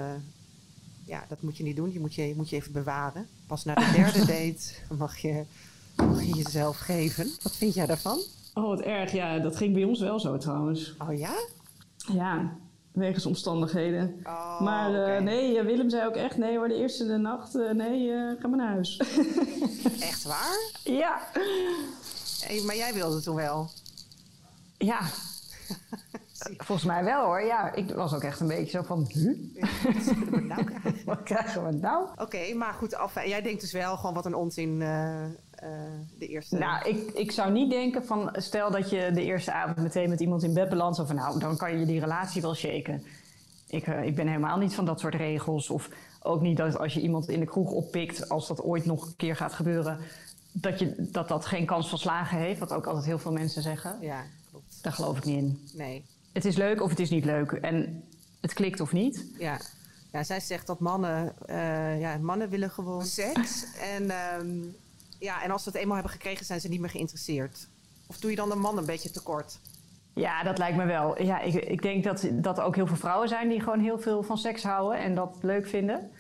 ja, 1.08 1.24
dat 1.28 1.42
moet 1.42 1.56
je 1.56 1.62
niet 1.62 1.76
doen. 1.76 1.92
Je 1.92 2.00
moet 2.00 2.14
je, 2.14 2.28
je 2.28 2.34
moet 2.36 2.50
je 2.50 2.56
even 2.56 2.72
bewaren. 2.72 3.26
Pas 3.46 3.64
na 3.64 3.74
de 3.74 3.90
derde 3.96 4.18
date 4.18 4.74
mag 4.98 5.16
je, 5.18 5.44
mag 5.96 6.22
je 6.22 6.34
jezelf 6.34 6.78
geven. 6.78 7.30
Wat 7.42 7.56
vind 7.56 7.74
jij 7.74 7.86
daarvan? 7.86 8.18
Oh, 8.54 8.66
wat 8.66 8.80
erg. 8.80 9.12
Ja, 9.12 9.38
dat 9.38 9.56
ging 9.56 9.74
bij 9.74 9.84
ons 9.84 10.00
wel 10.00 10.20
zo 10.20 10.36
trouwens. 10.38 10.94
Oh 10.98 11.18
ja? 11.18 11.34
Ja, 12.12 12.56
wegens 12.92 13.26
omstandigheden. 13.26 14.20
Oh, 14.24 14.60
maar 14.60 15.04
eh, 15.04 15.22
nee, 15.22 15.58
eh, 15.58 15.64
Willem 15.64 15.90
zei 15.90 16.06
ook 16.06 16.16
echt 16.16 16.36
nee 16.36 16.56
hoor, 16.56 16.68
de 16.68 16.74
eerste 16.74 17.06
de 17.06 17.16
nacht, 17.16 17.54
eh, 17.54 17.70
nee, 17.70 18.10
ga 18.38 18.48
maar 18.48 18.58
naar 18.58 18.72
huis. 18.72 18.96
Echt 20.10 20.22
waar? 20.22 20.70
ja. 20.84 21.20
Hey, 22.40 22.60
maar 22.60 22.76
jij 22.76 22.94
wilde 22.94 23.20
toen 23.20 23.34
wel. 23.34 23.70
Ja. 24.78 25.00
Volgens 26.38 26.86
mij 26.86 27.04
wel 27.04 27.24
hoor. 27.24 27.42
Ja, 27.42 27.72
ik 27.74 27.90
was 27.90 28.14
ook 28.14 28.22
echt 28.22 28.40
een 28.40 28.46
beetje 28.46 28.70
zo 28.70 28.82
van, 28.82 29.06
huh? 29.08 29.38
Wat 30.30 30.42
nou 30.42 30.64
krijgen? 30.64 30.96
wat 31.04 31.22
krijgen 31.22 31.66
we 31.66 31.72
nou? 31.72 32.06
Oké, 32.16 32.54
maar 32.54 32.72
goed, 32.72 32.94
af, 32.94 33.24
jij 33.24 33.42
denkt 33.42 33.60
dus 33.60 33.72
wel 33.72 33.96
gewoon 33.96 34.14
wat 34.14 34.26
een 34.26 34.34
onzin 34.34 34.82
eh, 34.82 35.24
eh, 35.24 35.30
de 36.18 36.26
eerste... 36.26 36.58
Nou, 36.58 36.88
ik, 36.88 37.10
ik 37.10 37.32
zou 37.32 37.52
niet 37.52 37.70
denken 37.70 38.04
van, 38.04 38.30
stel 38.32 38.70
dat 38.70 38.90
je 38.90 39.10
de 39.14 39.24
eerste 39.24 39.52
avond 39.52 39.76
meteen 39.76 40.08
met 40.08 40.20
iemand 40.20 40.42
in 40.42 40.54
bed 40.54 40.68
belandt, 40.68 41.00
van 41.06 41.16
nou, 41.16 41.38
dan 41.38 41.56
kan 41.56 41.78
je 41.78 41.86
die 41.86 42.00
relatie 42.00 42.42
wel 42.42 42.54
shaken. 42.54 43.04
Ik, 43.66 43.86
eh, 43.86 44.04
ik 44.04 44.14
ben 44.14 44.26
helemaal 44.26 44.58
niet 44.58 44.74
van 44.74 44.84
dat 44.84 45.00
soort 45.00 45.14
regels. 45.14 45.70
Of 45.70 45.88
ook 46.22 46.40
niet 46.40 46.56
dat 46.56 46.78
als 46.78 46.94
je 46.94 47.00
iemand 47.00 47.28
in 47.28 47.40
de 47.40 47.46
kroeg 47.46 47.70
oppikt, 47.70 48.28
als 48.28 48.48
dat 48.48 48.62
ooit 48.62 48.84
nog 48.84 49.06
een 49.06 49.16
keer 49.16 49.36
gaat 49.36 49.52
gebeuren, 49.52 49.98
dat 50.52 50.78
je, 50.78 50.94
dat, 50.98 51.28
dat 51.28 51.46
geen 51.46 51.66
kans 51.66 51.88
van 51.88 51.98
slagen 51.98 52.38
heeft, 52.38 52.60
wat 52.60 52.72
ook 52.72 52.86
altijd 52.86 53.04
heel 53.04 53.18
veel 53.18 53.32
mensen 53.32 53.62
zeggen. 53.62 53.98
Ja, 54.00 54.22
klopt. 54.50 54.78
Daar 54.82 54.92
geloof 54.92 55.16
ik 55.16 55.24
niet 55.24 55.36
in. 55.36 55.68
Nee, 55.74 56.04
Het 56.32 56.44
is 56.44 56.56
leuk 56.56 56.82
of 56.82 56.90
het 56.90 57.00
is 57.00 57.10
niet 57.10 57.24
leuk. 57.24 57.52
En 57.52 58.04
het 58.40 58.52
klikt 58.52 58.80
of 58.80 58.92
niet. 58.92 59.26
ja. 59.38 59.58
Ja, 60.12 60.24
zij 60.24 60.40
zegt 60.40 60.66
dat 60.66 60.80
mannen, 60.80 61.32
eh, 61.46 62.00
ja, 62.00 62.18
mannen 62.18 62.48
willen 62.48 62.70
gewoon 62.70 63.04
seks. 63.04 63.66
En, 63.94 64.10
ehm, 64.10 64.48
ja, 65.18 65.42
en 65.42 65.50
als 65.50 65.62
ze 65.62 65.68
het 65.68 65.78
eenmaal 65.78 65.94
hebben 65.94 66.12
gekregen, 66.12 66.46
zijn 66.46 66.60
ze 66.60 66.68
niet 66.68 66.80
meer 66.80 66.90
geïnteresseerd. 66.90 67.68
Of 68.06 68.18
doe 68.18 68.30
je 68.30 68.36
dan 68.36 68.48
de 68.48 68.54
man 68.54 68.78
een 68.78 68.86
beetje 68.86 69.10
tekort? 69.10 69.58
Ja, 70.14 70.42
dat 70.42 70.58
lijkt 70.58 70.76
me 70.76 70.84
wel. 70.84 71.22
Ja, 71.22 71.40
ik, 71.40 71.54
ik 71.54 71.82
denk 71.82 72.04
dat, 72.04 72.28
dat 72.32 72.58
er 72.58 72.64
ook 72.64 72.74
heel 72.74 72.86
veel 72.86 72.96
vrouwen 72.96 73.28
zijn 73.28 73.48
die 73.48 73.60
gewoon 73.60 73.80
heel 73.80 73.98
veel 73.98 74.22
van 74.22 74.38
seks 74.38 74.62
houden 74.62 75.00
en 75.00 75.14
dat 75.14 75.36
leuk 75.40 75.66
vinden. 75.66 76.10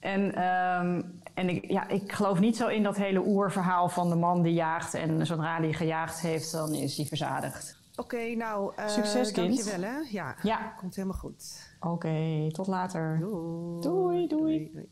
En, 0.00 0.34
ehm, 0.34 1.02
en 1.34 1.48
ik, 1.48 1.70
ja, 1.70 1.88
ik 1.88 2.12
geloof 2.12 2.40
niet 2.40 2.56
zo 2.56 2.66
in 2.66 2.82
dat 2.82 2.96
hele 2.96 3.22
oerverhaal 3.26 3.88
van 3.88 4.08
de 4.08 4.14
man 4.16 4.42
die 4.42 4.54
jaagt 4.54 4.94
en 4.94 5.26
zodra 5.26 5.60
hij 5.60 5.72
gejaagd 5.72 6.20
heeft, 6.20 6.52
dan 6.52 6.74
is 6.74 6.96
hij 6.96 7.06
verzadigd. 7.06 7.79
Oké, 8.00 8.34
nou, 8.34 8.72
eh 8.76 8.88
Succes, 8.88 9.32
kind. 9.32 9.46
dankjewel 9.56 9.90
hè. 9.90 9.98
Ja, 10.10 10.36
Ja. 10.42 10.74
komt 10.78 10.94
helemaal 10.94 11.18
goed. 11.18 11.70
Oké, 11.80 12.46
tot 12.52 12.66
later. 12.66 13.18
Doei. 13.18 13.80
Doei, 13.80 14.26
doei. 14.26 14.88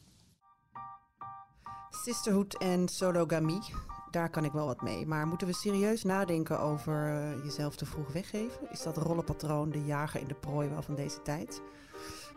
Sisterhood 1.90 2.54
en 2.58 2.88
sologamie. 2.88 3.60
daar 4.10 4.30
kan 4.30 4.44
ik 4.44 4.52
wel 4.52 4.66
wat 4.66 4.82
mee. 4.82 5.06
Maar 5.06 5.26
moeten 5.26 5.46
we 5.46 5.52
serieus 5.54 6.04
nadenken 6.04 6.60
over 6.60 7.06
eh, 7.08 7.44
jezelf 7.44 7.76
te 7.76 7.86
vroeg 7.86 8.12
weggeven? 8.12 8.70
Is 8.70 8.82
dat 8.82 8.96
rollenpatroon 8.96 9.70
de 9.70 9.84
jager 9.84 10.20
in 10.20 10.28
de 10.28 10.34
prooi 10.34 10.68
wel 10.68 10.82
van 10.82 10.94
deze 10.94 11.22
tijd? 11.22 11.62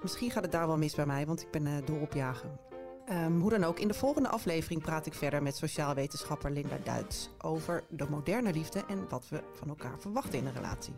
Misschien 0.01 0.31
gaat 0.31 0.43
het 0.43 0.51
daar 0.51 0.67
wel 0.67 0.77
mis 0.77 0.95
bij 0.95 1.05
mij, 1.05 1.25
want 1.25 1.41
ik 1.41 1.51
ben 1.51 1.65
uh, 1.65 1.73
dol 1.85 1.99
op 2.01 2.13
jagen. 2.13 2.59
Um, 3.09 3.41
hoe 3.41 3.49
dan 3.49 3.63
ook, 3.63 3.79
in 3.79 3.87
de 3.87 3.93
volgende 3.93 4.29
aflevering 4.29 4.81
praat 4.81 5.05
ik 5.05 5.13
verder 5.13 5.43
met 5.43 5.55
sociaal 5.55 5.93
wetenschapper 5.93 6.51
Linda 6.51 6.77
Duits 6.83 7.29
over 7.41 7.83
de 7.89 8.05
moderne 8.09 8.53
liefde 8.53 8.83
en 8.87 9.05
wat 9.09 9.29
we 9.29 9.43
van 9.53 9.69
elkaar 9.69 9.99
verwachten 9.99 10.39
in 10.39 10.45
een 10.45 10.53
relatie. 10.53 10.93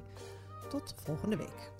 Tot 0.69 0.95
volgende 1.03 1.37
week. 1.37 1.71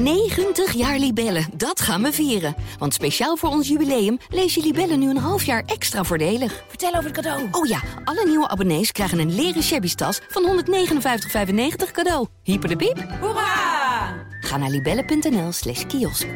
90 0.00 0.72
jaar 0.72 0.98
Libellen, 0.98 1.46
dat 1.56 1.80
gaan 1.80 2.02
we 2.02 2.12
vieren. 2.12 2.54
Want 2.78 2.94
speciaal 2.94 3.36
voor 3.36 3.48
ons 3.48 3.68
jubileum 3.68 4.18
lees 4.28 4.54
je 4.54 4.62
Libellen 4.62 4.98
nu 4.98 5.10
een 5.10 5.16
half 5.16 5.44
jaar 5.44 5.62
extra 5.66 6.04
voordelig. 6.04 6.64
Vertel 6.68 6.90
over 6.90 7.04
het 7.04 7.12
cadeau. 7.12 7.48
Oh 7.50 7.66
ja, 7.66 7.80
alle 8.04 8.26
nieuwe 8.26 8.48
abonnees 8.48 8.92
krijgen 8.92 9.18
een 9.18 9.34
leren 9.34 9.62
shabby 9.62 9.94
tas 9.94 10.20
van 10.28 10.64
159,95 10.64 11.90
cadeau. 11.92 12.26
Hyper 12.42 12.68
de 12.68 12.76
piep. 12.76 13.06
Hoera! 13.20 13.81
Ga 14.42 14.56
naar 14.56 14.70
libellen.nl 14.70 15.52
slash 15.52 15.86
kiosk. 15.86 16.26